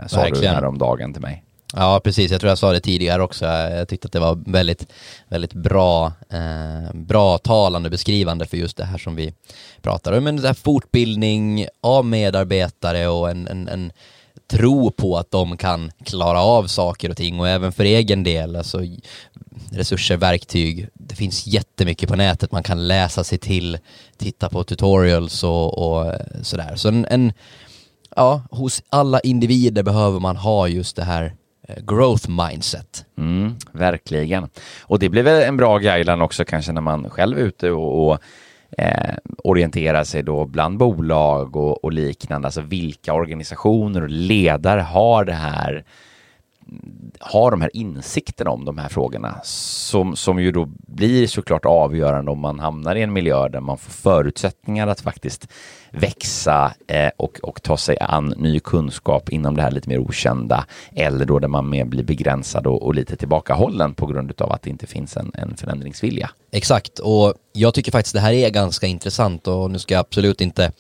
sa 0.07 0.21
Verkligen. 0.21 0.43
du 0.43 0.49
häromdagen 0.49 1.13
till 1.13 1.23
mig. 1.23 1.43
Ja, 1.73 2.01
precis. 2.05 2.31
Jag 2.31 2.41
tror 2.41 2.49
jag 2.49 2.59
sa 2.59 2.73
det 2.73 2.81
tidigare 2.81 3.23
också. 3.23 3.45
Jag 3.45 3.89
tyckte 3.89 4.07
att 4.07 4.13
det 4.13 4.21
var 4.21 4.39
väldigt, 4.47 4.93
väldigt 5.29 5.53
bra, 5.53 6.13
eh, 6.31 6.95
bra 6.95 7.39
talande 7.39 7.91
beskrivande 7.91 8.47
för 8.47 8.57
just 8.57 8.77
det 8.77 8.85
här 8.85 8.99
som 8.99 9.17
vi 9.17 9.33
pratar 9.83 10.13
om. 10.13 10.25
Men 10.25 10.37
det 10.37 10.47
här 10.47 10.55
fortbildning 10.55 11.67
av 11.81 12.05
medarbetare 12.05 13.09
och 13.09 13.31
en, 13.31 13.49
en, 13.49 13.69
en 13.69 13.93
tro 14.51 14.91
på 14.91 15.17
att 15.17 15.31
de 15.31 15.57
kan 15.57 15.91
klara 16.05 16.41
av 16.41 16.67
saker 16.67 17.11
och 17.11 17.17
ting 17.17 17.41
och 17.41 17.49
även 17.49 17.73
för 17.73 17.85
egen 17.85 18.25
del, 18.25 18.57
alltså 18.57 18.81
resurser, 19.71 20.17
verktyg. 20.17 20.89
Det 20.95 21.15
finns 21.15 21.47
jättemycket 21.47 22.09
på 22.09 22.17
nätet 22.17 22.53
man 22.53 22.63
kan 22.63 22.89
läsa 22.89 23.25
sig 23.25 23.39
till, 23.39 23.79
titta 24.17 24.49
på 24.49 24.65
tutorials 24.65 25.45
och, 25.45 25.79
och 25.79 26.13
sådär. 26.43 26.77
Så 26.77 26.89
en, 26.89 27.07
en, 27.11 27.33
ja, 28.17 28.43
hos 28.51 28.83
alla 28.89 29.21
individer 29.21 29.83
behöver 29.83 30.21
man 30.21 30.37
ha 30.37 30.69
just 30.69 30.97
det 30.97 31.05
här 31.05 31.35
eh, 31.69 31.85
growth 31.85 32.31
mindset. 32.31 33.05
Mm, 33.19 33.55
verkligen. 33.73 34.49
Och 34.81 34.99
det 34.99 35.09
blir 35.09 35.23
väl 35.23 35.43
en 35.43 35.57
bra 35.57 35.79
guideline 35.79 36.23
också 36.23 36.45
kanske 36.45 36.73
när 36.73 36.81
man 36.81 37.11
själv 37.11 37.39
är 37.39 37.43
ute 37.43 37.71
och, 37.71 38.09
och 38.09 38.19
eh, 38.79 39.15
orienterar 39.39 40.05
sig 40.05 40.23
då 40.23 40.45
bland 40.45 40.79
bolag 40.79 41.57
och, 41.57 41.85
och, 41.85 41.93
liknande. 41.93 42.49
Alltså 42.49 42.61
vilka 42.61 43.13
organisationer 43.13 44.03
och 44.03 44.11
ledare 44.11 44.81
har 44.81 45.25
det 45.25 45.33
här 45.33 45.85
har 47.21 47.51
de 47.51 47.61
här 47.61 47.71
insikterna 47.77 48.51
om 48.51 48.65
de 48.65 48.79
här 48.79 48.89
frågorna 48.89 49.41
som, 49.45 50.17
som 50.17 50.43
ju 50.43 50.53
då 50.53 50.69
blir 50.87 51.27
såklart 51.27 51.65
avgörande 51.65 52.31
om 52.31 52.41
man 52.41 52.61
hamnar 52.61 52.97
i 52.97 53.03
en 53.03 53.13
miljö 53.13 53.49
där 53.49 53.61
man 53.61 53.79
får 53.79 53.93
förutsättningar 53.93 54.87
att 54.87 55.01
faktiskt 55.01 55.49
växa 55.91 56.75
eh, 56.87 57.11
och, 57.17 57.41
och 57.43 57.63
ta 57.63 57.77
sig 57.77 57.99
an 58.01 58.35
ny 58.37 58.61
kunskap 58.61 59.29
inom 59.29 59.57
det 59.57 59.63
här 59.63 59.71
lite 59.71 59.89
mer 59.89 59.99
okända 59.99 60.65
eller 60.93 61.25
då 61.25 61.39
där 61.39 61.49
man 61.49 61.71
mer 61.71 61.85
blir 61.85 62.05
begränsad 62.05 62.67
och, 62.67 62.83
och 62.83 62.95
lite 62.95 63.17
tillbakahållen 63.17 63.95
på 63.95 64.07
grund 64.07 64.41
av 64.43 64.53
att 64.53 64.63
det 64.63 64.71
inte 64.71 64.87
finns 64.87 65.17
en, 65.17 65.33
en 65.35 65.57
förändringsvilja. 65.57 66.31
Exakt, 66.53 66.99
och 66.99 67.35
jag 67.53 67.75
tycker 67.75 67.93
faktiskt 67.93 68.15
det 68.15 68.21
här 68.21 68.33
är 68.33 68.51
ganska 68.51 68.87
intressant 68.87 69.49
och 69.49 69.71
nu 69.71 69.79
ska 69.79 69.95
jag 69.95 70.01
absolut 70.01 70.41
inte 70.41 70.73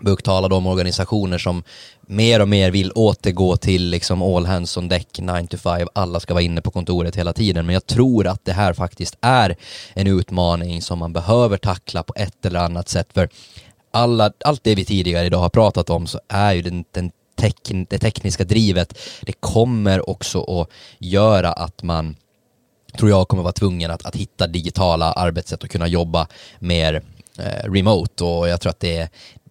buktala 0.00 0.48
de 0.48 0.66
organisationer 0.66 1.38
som 1.38 1.62
mer 2.00 2.40
och 2.40 2.48
mer 2.48 2.70
vill 2.70 2.92
återgå 2.94 3.56
till 3.56 3.90
liksom 3.90 4.22
all 4.22 4.46
hands 4.46 4.76
on 4.76 4.88
deck, 4.88 5.18
9 5.18 5.46
to 5.46 5.56
5, 5.56 5.88
alla 5.92 6.20
ska 6.20 6.34
vara 6.34 6.44
inne 6.44 6.60
på 6.60 6.70
kontoret 6.70 7.16
hela 7.16 7.32
tiden. 7.32 7.66
Men 7.66 7.72
jag 7.72 7.86
tror 7.86 8.26
att 8.26 8.44
det 8.44 8.52
här 8.52 8.72
faktiskt 8.72 9.16
är 9.20 9.56
en 9.94 10.06
utmaning 10.06 10.82
som 10.82 10.98
man 10.98 11.12
behöver 11.12 11.56
tackla 11.56 12.02
på 12.02 12.12
ett 12.16 12.46
eller 12.46 12.60
annat 12.60 12.88
sätt. 12.88 13.08
För 13.14 13.28
alla, 13.90 14.32
allt 14.44 14.64
det 14.64 14.74
vi 14.74 14.84
tidigare 14.84 15.26
idag 15.26 15.38
har 15.38 15.48
pratat 15.48 15.90
om 15.90 16.06
så 16.06 16.20
är 16.28 16.52
ju 16.52 16.62
den, 16.62 16.84
den 16.90 17.10
tek, 17.36 17.70
det 17.88 17.98
tekniska 17.98 18.44
drivet, 18.44 18.98
det 19.22 19.32
kommer 19.32 20.10
också 20.10 20.42
att 20.42 20.68
göra 20.98 21.52
att 21.52 21.82
man 21.82 22.16
tror 22.98 23.10
jag 23.10 23.28
kommer 23.28 23.42
vara 23.42 23.52
tvungen 23.52 23.90
att, 23.90 24.06
att 24.06 24.16
hitta 24.16 24.46
digitala 24.46 25.12
arbetssätt 25.12 25.64
och 25.64 25.70
kunna 25.70 25.86
jobba 25.86 26.26
mer 26.58 27.02
eh, 27.38 27.72
remote 27.72 28.24
och 28.24 28.48
jag 28.48 28.60
tror 28.60 28.70
att 28.70 28.80
det, 28.80 28.96
är 28.96 29.08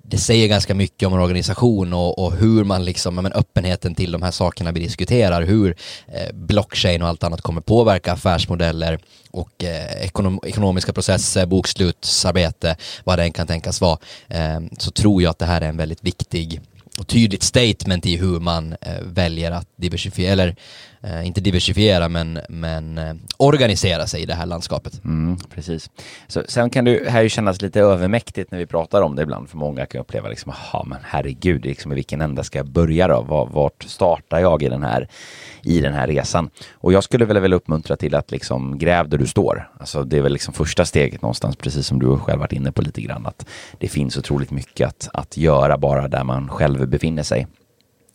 det 0.09 0.17
säger 0.17 0.47
ganska 0.47 0.73
mycket 0.75 1.07
om 1.07 1.13
en 1.13 1.19
organisation 1.19 1.93
och, 1.93 2.19
och 2.19 2.33
hur 2.33 2.63
man 2.63 2.85
liksom, 2.85 3.15
men 3.15 3.33
öppenheten 3.33 3.95
till 3.95 4.11
de 4.11 4.21
här 4.21 4.31
sakerna 4.31 4.71
vi 4.71 4.79
diskuterar, 4.79 5.41
hur 5.41 5.75
eh, 6.07 6.33
blockchain 6.33 7.01
och 7.01 7.07
allt 7.07 7.23
annat 7.23 7.41
kommer 7.41 7.61
påverka 7.61 8.13
affärsmodeller 8.13 8.99
och 9.31 9.63
eh, 9.63 10.05
ekonom, 10.05 10.39
ekonomiska 10.43 10.93
processer, 10.93 11.45
bokslutsarbete, 11.45 12.75
vad 13.03 13.19
det 13.19 13.23
än 13.23 13.31
kan 13.31 13.47
tänkas 13.47 13.81
vara, 13.81 13.97
eh, 14.27 14.59
så 14.77 14.91
tror 14.91 15.21
jag 15.21 15.29
att 15.29 15.39
det 15.39 15.45
här 15.45 15.61
är 15.61 15.69
en 15.69 15.77
väldigt 15.77 16.03
viktig 16.03 16.61
och 16.99 17.07
tydligt 17.07 17.43
statement 17.43 18.05
i 18.05 18.17
hur 18.17 18.39
man 18.39 18.75
eh, 18.81 19.01
väljer 19.01 19.51
att 19.51 19.67
diversifiera, 19.75 20.31
eller 20.31 20.55
eh, 21.03 21.27
inte 21.27 21.41
diversifiera 21.41 22.09
men, 22.09 22.39
men 22.49 22.97
eh, 22.97 23.13
organisera 23.37 24.07
sig 24.07 24.21
i 24.21 24.25
det 24.25 24.33
här 24.33 24.45
landskapet. 24.45 25.03
Mm, 25.03 25.37
precis. 25.55 25.89
Så, 26.27 26.43
sen 26.47 26.69
kan 26.69 26.85
det 26.85 27.09
här 27.09 27.21
ju 27.21 27.29
kännas 27.29 27.61
lite 27.61 27.79
övermäktigt 27.79 28.51
när 28.51 28.59
vi 28.59 28.65
pratar 28.65 29.01
om 29.01 29.15
det 29.15 29.21
ibland, 29.21 29.49
för 29.49 29.57
många 29.57 29.85
kan 29.85 30.01
uppleva 30.01 30.29
liksom, 30.29 30.53
ja 30.73 30.83
men 30.87 30.97
herregud, 31.03 31.65
liksom, 31.65 31.91
i 31.91 31.95
vilken 31.95 32.21
ända 32.21 32.43
ska 32.43 32.59
jag 32.59 32.69
börja 32.69 33.07
då? 33.07 33.49
Vart 33.51 33.83
startar 33.83 34.39
jag 34.39 34.63
i 34.63 34.69
den 34.69 34.83
här, 34.83 35.07
i 35.63 35.81
den 35.81 35.93
här 35.93 36.07
resan? 36.07 36.49
Och 36.73 36.93
jag 36.93 37.03
skulle 37.03 37.25
väl, 37.25 37.39
väl 37.39 37.53
uppmuntra 37.53 37.95
till 37.95 38.15
att 38.15 38.31
liksom 38.31 38.77
gräv 38.77 39.09
där 39.09 39.17
du 39.17 39.27
står. 39.27 39.69
Alltså 39.79 40.03
det 40.03 40.17
är 40.17 40.21
väl 40.21 40.33
liksom 40.33 40.53
första 40.53 40.85
steget 40.85 41.21
någonstans, 41.21 41.55
precis 41.55 41.87
som 41.87 41.99
du 41.99 42.17
själv 42.17 42.39
varit 42.39 42.53
inne 42.53 42.71
på 42.71 42.81
lite 42.81 43.01
grann, 43.01 43.25
att 43.25 43.45
det 43.77 43.87
finns 43.87 44.17
otroligt 44.17 44.51
mycket 44.51 44.87
att, 44.87 45.09
att 45.13 45.37
göra 45.37 45.77
bara 45.77 46.07
där 46.07 46.23
man 46.23 46.49
själv 46.49 46.87
befinner 46.87 47.23
sig 47.23 47.47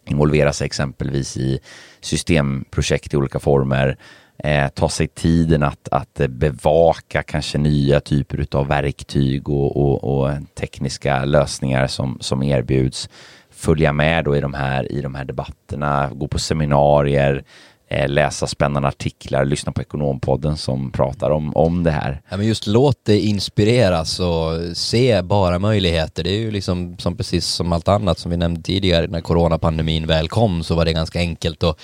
involvera 0.07 0.53
sig 0.53 0.65
exempelvis 0.65 1.37
i 1.37 1.61
systemprojekt 2.01 3.15
i 3.15 3.17
olika 3.17 3.39
former, 3.39 3.97
eh, 4.39 4.69
ta 4.69 4.89
sig 4.89 5.09
tiden 5.09 5.63
att, 5.63 5.89
att 5.91 6.21
bevaka 6.29 7.23
kanske 7.23 7.59
nya 7.59 8.01
typer 8.01 8.47
av 8.53 8.69
verktyg 8.69 9.49
och, 9.49 9.77
och, 9.77 10.05
och, 10.05 10.33
tekniska 10.55 11.25
lösningar 11.25 11.87
som, 11.87 12.19
som 12.21 12.43
erbjuds, 12.43 13.09
följa 13.57 13.93
med 13.93 14.25
då 14.25 14.37
i 14.37 14.41
de 14.41 14.55
här, 14.55 14.93
i 14.93 15.01
de 15.01 15.15
här 15.15 15.25
debatterna, 15.25 16.11
gå 16.13 16.29
på 16.29 16.39
seminarier, 16.39 17.45
Eh, 17.89 18.09
läsa 18.09 18.47
spännande 18.47 18.89
artiklar, 18.89 19.45
lyssna 19.45 19.73
på 19.73 19.81
Ekonompodden 19.81 20.57
som 20.57 20.91
pratar 20.91 21.31
om, 21.31 21.57
om 21.57 21.83
det 21.83 21.91
här. 21.91 22.21
Ja, 22.29 22.37
men 22.37 22.47
just 22.47 22.67
låt 22.67 23.05
dig 23.05 23.21
inspireras 23.21 24.21
och 24.21 24.77
se 24.77 25.23
bara 25.23 25.59
möjligheter. 25.59 26.25
Det 26.25 26.31
är 26.31 26.39
ju 26.39 26.51
liksom 26.51 26.99
som 26.99 27.17
precis 27.17 27.47
som 27.47 27.73
allt 27.73 27.89
annat 27.89 28.19
som 28.19 28.31
vi 28.31 28.37
nämnde 28.37 28.63
tidigare 28.63 29.07
när 29.07 29.21
coronapandemin 29.21 30.07
väl 30.07 30.29
kom 30.29 30.63
så 30.63 30.75
var 30.75 30.85
det 30.85 30.93
ganska 30.93 31.19
enkelt 31.19 31.63
att 31.63 31.81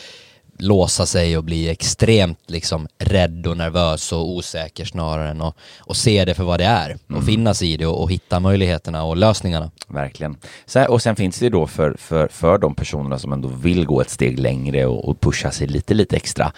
låsa 0.61 1.07
sig 1.07 1.37
och 1.37 1.45
bli 1.45 1.69
extremt 1.69 2.51
liksom 2.51 2.89
rädd 2.99 3.47
och 3.47 3.57
nervös 3.57 4.13
och 4.13 4.29
osäker 4.29 4.85
snarare 4.85 5.31
än 5.31 5.43
att 5.43 5.57
och 5.79 5.97
se 5.97 6.25
det 6.25 6.35
för 6.35 6.45
vad 6.45 6.61
det 6.61 6.65
är 6.65 6.99
och 7.07 7.11
mm. 7.11 7.27
finnas 7.27 7.63
i 7.63 7.77
det 7.77 7.87
och, 7.87 8.03
och, 8.03 8.11
hitta 8.11 8.41
möjligheterna 8.41 9.05
och 9.05 9.17
lösningarna. 9.17 9.71
Verkligen. 9.89 10.37
Så, 10.67 10.85
och 10.85 11.03
sen 11.03 11.17
finns 11.17 11.39
det 11.39 11.49
då 11.49 11.67
för, 11.67 11.97
för, 11.99 12.29
för 12.29 12.59
de 12.59 12.75
personerna 12.75 13.19
som 13.19 13.33
ändå 13.33 13.49
vill 13.49 13.87
gå 13.87 14.01
ett 14.01 14.11
steg 14.11 14.39
längre 14.39 14.87
och, 14.87 15.09
och 15.09 15.21
pusha 15.21 15.51
sig 15.51 15.67
lite, 15.67 15.95
lite 15.95 16.17
extra 16.17 16.53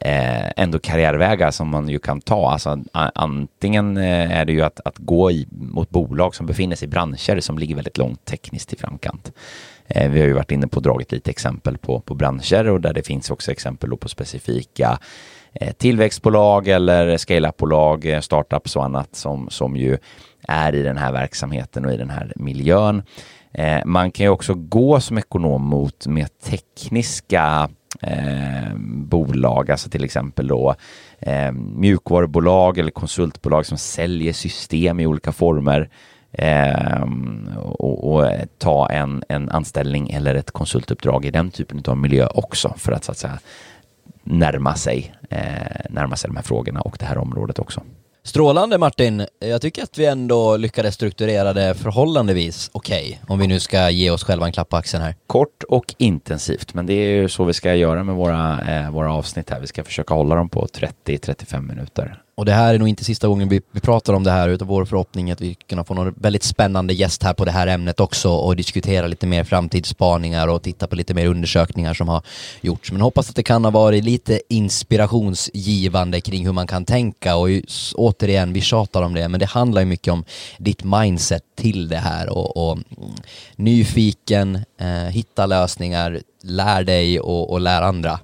eh, 0.00 0.50
ändå 0.56 0.78
karriärvägar 0.78 1.50
som 1.50 1.68
man 1.68 1.88
ju 1.88 1.98
kan 1.98 2.20
ta. 2.20 2.50
Alltså, 2.50 2.78
antingen 2.92 3.96
eh, 3.96 4.38
är 4.38 4.44
det 4.44 4.52
ju 4.52 4.62
att, 4.62 4.80
att 4.84 4.98
gå 4.98 5.30
i, 5.30 5.46
mot 5.50 5.90
bolag 5.90 6.34
som 6.34 6.46
befinner 6.46 6.76
sig 6.76 6.88
i 6.88 6.90
branscher 6.90 7.40
som 7.40 7.58
ligger 7.58 7.74
väldigt 7.74 7.98
långt 7.98 8.24
tekniskt 8.24 8.72
i 8.72 8.76
framkant. 8.76 9.32
Eh, 9.88 10.10
vi 10.10 10.20
har 10.20 10.26
ju 10.26 10.32
varit 10.32 10.50
inne 10.50 10.68
på 10.68 10.76
och 10.76 10.82
dragit 10.82 11.12
lite 11.12 11.30
exempel 11.30 11.78
på, 11.78 12.00
på 12.00 12.14
branscher 12.14 12.68
och 12.68 12.80
där 12.80 12.92
det 12.92 13.02
finns 13.02 13.30
också 13.30 13.52
exempel 13.52 13.96
på 13.96 14.08
specifika 14.08 14.98
eh, 15.52 15.72
tillväxtbolag 15.72 16.68
eller 16.68 17.16
scale-up-bolag, 17.16 18.06
eh, 18.06 18.20
startups 18.20 18.76
och 18.76 18.84
annat 18.84 19.16
som, 19.16 19.50
som 19.50 19.76
ju 19.76 19.98
är 20.48 20.74
i 20.74 20.82
den 20.82 20.96
här 20.96 21.12
verksamheten 21.12 21.84
och 21.84 21.92
i 21.92 21.96
den 21.96 22.10
här 22.10 22.32
miljön. 22.36 23.02
Man 23.84 24.10
kan 24.10 24.26
ju 24.26 24.30
också 24.30 24.54
gå 24.54 25.00
som 25.00 25.18
ekonom 25.18 25.62
mot 25.62 26.06
mer 26.06 26.28
tekniska 26.44 27.68
eh, 28.02 28.74
bolag, 28.84 29.70
alltså 29.70 29.90
till 29.90 30.04
exempel 30.04 30.46
då 30.46 30.74
eh, 31.18 31.52
mjukvarubolag 31.52 32.78
eller 32.78 32.90
konsultbolag 32.90 33.66
som 33.66 33.78
säljer 33.78 34.32
system 34.32 35.00
i 35.00 35.06
olika 35.06 35.32
former 35.32 35.90
och, 37.56 38.14
och, 38.14 38.30
ta 38.58 38.88
en, 38.90 39.24
en 39.28 39.50
anställning 39.50 40.10
eller 40.10 40.34
ett 40.34 40.50
konsultuppdrag 40.50 41.24
i 41.24 41.30
den 41.30 41.50
typen 41.50 41.82
av 41.86 41.96
miljö 41.96 42.26
också 42.26 42.74
för 42.76 42.92
att 42.92 43.04
så 43.04 43.12
att 43.12 43.18
säga 43.18 43.38
närma 44.24 44.74
sig, 44.74 45.14
eh, 45.30 45.40
närma 45.90 46.16
sig 46.16 46.28
de 46.28 46.36
här 46.36 46.42
frågorna 46.42 46.80
och 46.80 46.96
det 46.98 47.04
här 47.04 47.18
området 47.18 47.58
också. 47.58 47.82
Strålande 48.22 48.78
Martin! 48.78 49.26
Jag 49.38 49.62
tycker 49.62 49.82
att 49.82 49.98
vi 49.98 50.06
ändå 50.06 50.56
lyckades 50.56 50.94
strukturera 50.94 51.52
det 51.52 51.74
förhållandevis 51.74 52.70
okej, 52.72 53.04
okay, 53.04 53.34
om 53.34 53.38
vi 53.38 53.46
nu 53.46 53.60
ska 53.60 53.90
ge 53.90 54.10
oss 54.10 54.24
själva 54.24 54.46
en 54.46 54.52
klapp 54.52 54.68
på 54.68 54.76
axeln 54.76 55.02
här. 55.02 55.14
Kort 55.26 55.62
och 55.68 55.94
intensivt, 55.98 56.74
men 56.74 56.86
det 56.86 56.94
är 56.94 57.08
ju 57.08 57.28
så 57.28 57.44
vi 57.44 57.52
ska 57.52 57.74
göra 57.74 58.04
med 58.04 58.14
våra, 58.14 58.60
eh, 58.60 58.90
våra 58.90 59.12
avsnitt 59.12 59.50
här. 59.50 59.60
Vi 59.60 59.66
ska 59.66 59.84
försöka 59.84 60.14
hålla 60.14 60.34
dem 60.34 60.48
på 60.48 60.66
30-35 60.66 61.60
minuter. 61.60 62.23
Och 62.36 62.44
det 62.44 62.52
här 62.52 62.74
är 62.74 62.78
nog 62.78 62.88
inte 62.88 63.04
sista 63.04 63.28
gången 63.28 63.48
vi, 63.48 63.60
vi 63.70 63.80
pratar 63.80 64.12
om 64.12 64.24
det 64.24 64.30
här, 64.30 64.48
utan 64.48 64.68
vår 64.68 64.84
förhoppning 64.84 65.28
är 65.30 65.32
att 65.32 65.40
vi 65.40 65.54
kan 65.54 65.84
få 65.84 65.94
någon 65.94 66.14
väldigt 66.16 66.42
spännande 66.42 66.94
gäst 66.94 67.22
här 67.22 67.34
på 67.34 67.44
det 67.44 67.50
här 67.50 67.66
ämnet 67.66 68.00
också 68.00 68.30
och 68.30 68.56
diskutera 68.56 69.06
lite 69.06 69.26
mer 69.26 69.44
framtidsspaningar 69.44 70.48
och 70.48 70.62
titta 70.62 70.86
på 70.86 70.96
lite 70.96 71.14
mer 71.14 71.26
undersökningar 71.26 71.94
som 71.94 72.08
har 72.08 72.22
gjorts. 72.60 72.92
Men 72.92 73.00
hoppas 73.00 73.30
att 73.30 73.36
det 73.36 73.42
kan 73.42 73.64
ha 73.64 73.70
varit 73.70 74.04
lite 74.04 74.40
inspirationsgivande 74.48 76.20
kring 76.20 76.46
hur 76.46 76.52
man 76.52 76.66
kan 76.66 76.84
tänka 76.84 77.36
och 77.36 77.48
återigen, 77.94 78.52
vi 78.52 78.60
tjatar 78.60 79.02
om 79.02 79.14
det, 79.14 79.28
men 79.28 79.40
det 79.40 79.46
handlar 79.46 79.80
ju 79.82 79.86
mycket 79.86 80.12
om 80.12 80.24
ditt 80.58 80.84
mindset 80.84 81.42
till 81.56 81.88
det 81.88 81.98
här 81.98 82.28
och, 82.28 82.70
och 82.70 82.78
nyfiken, 83.56 84.58
eh, 84.80 84.86
hitta 84.88 85.46
lösningar, 85.46 86.20
lär 86.42 86.84
dig 86.84 87.20
och, 87.20 87.52
och 87.52 87.60
lär 87.60 87.82
andra. 87.82 88.18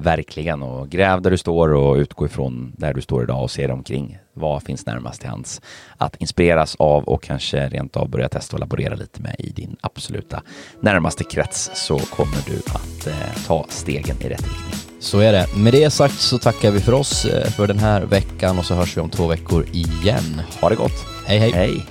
Verkligen, 0.00 0.62
och 0.62 0.88
gräv 0.88 1.22
där 1.22 1.30
du 1.30 1.36
står 1.36 1.74
och 1.74 1.96
utgå 1.96 2.26
ifrån 2.26 2.72
där 2.76 2.94
du 2.94 3.00
står 3.00 3.22
idag 3.22 3.42
och 3.42 3.50
se 3.50 3.66
dig 3.66 3.72
omkring. 3.72 4.18
Vad 4.34 4.62
finns 4.62 4.86
närmast 4.86 5.20
till 5.20 5.30
hands 5.30 5.60
att 5.96 6.16
inspireras 6.16 6.76
av 6.78 7.04
och 7.04 7.22
kanske 7.22 7.68
rent 7.68 7.96
av 7.96 8.08
börja 8.08 8.28
testa 8.28 8.56
och 8.56 8.60
laborera 8.60 8.94
lite 8.94 9.22
med 9.22 9.36
i 9.38 9.50
din 9.50 9.76
absoluta 9.80 10.42
närmaste 10.80 11.24
krets 11.24 11.70
så 11.74 11.98
kommer 11.98 12.38
du 12.46 12.56
att 12.58 13.06
eh, 13.06 13.46
ta 13.46 13.66
stegen 13.68 14.16
i 14.16 14.28
rätt 14.28 14.42
riktning. 14.42 14.74
Så 15.00 15.18
är 15.18 15.32
det. 15.32 15.46
Med 15.56 15.72
det 15.72 15.90
sagt 15.90 16.20
så 16.20 16.38
tackar 16.38 16.70
vi 16.70 16.80
för 16.80 16.92
oss 16.92 17.24
eh, 17.24 17.50
för 17.50 17.66
den 17.66 17.78
här 17.78 18.02
veckan 18.02 18.58
och 18.58 18.64
så 18.64 18.74
hörs 18.74 18.96
vi 18.96 19.00
om 19.00 19.10
två 19.10 19.26
veckor 19.26 19.66
igen. 19.72 20.42
Ha 20.60 20.68
det 20.68 20.76
gott. 20.76 21.06
Hej 21.26 21.38
hej. 21.38 21.52
Hej. 21.52 21.86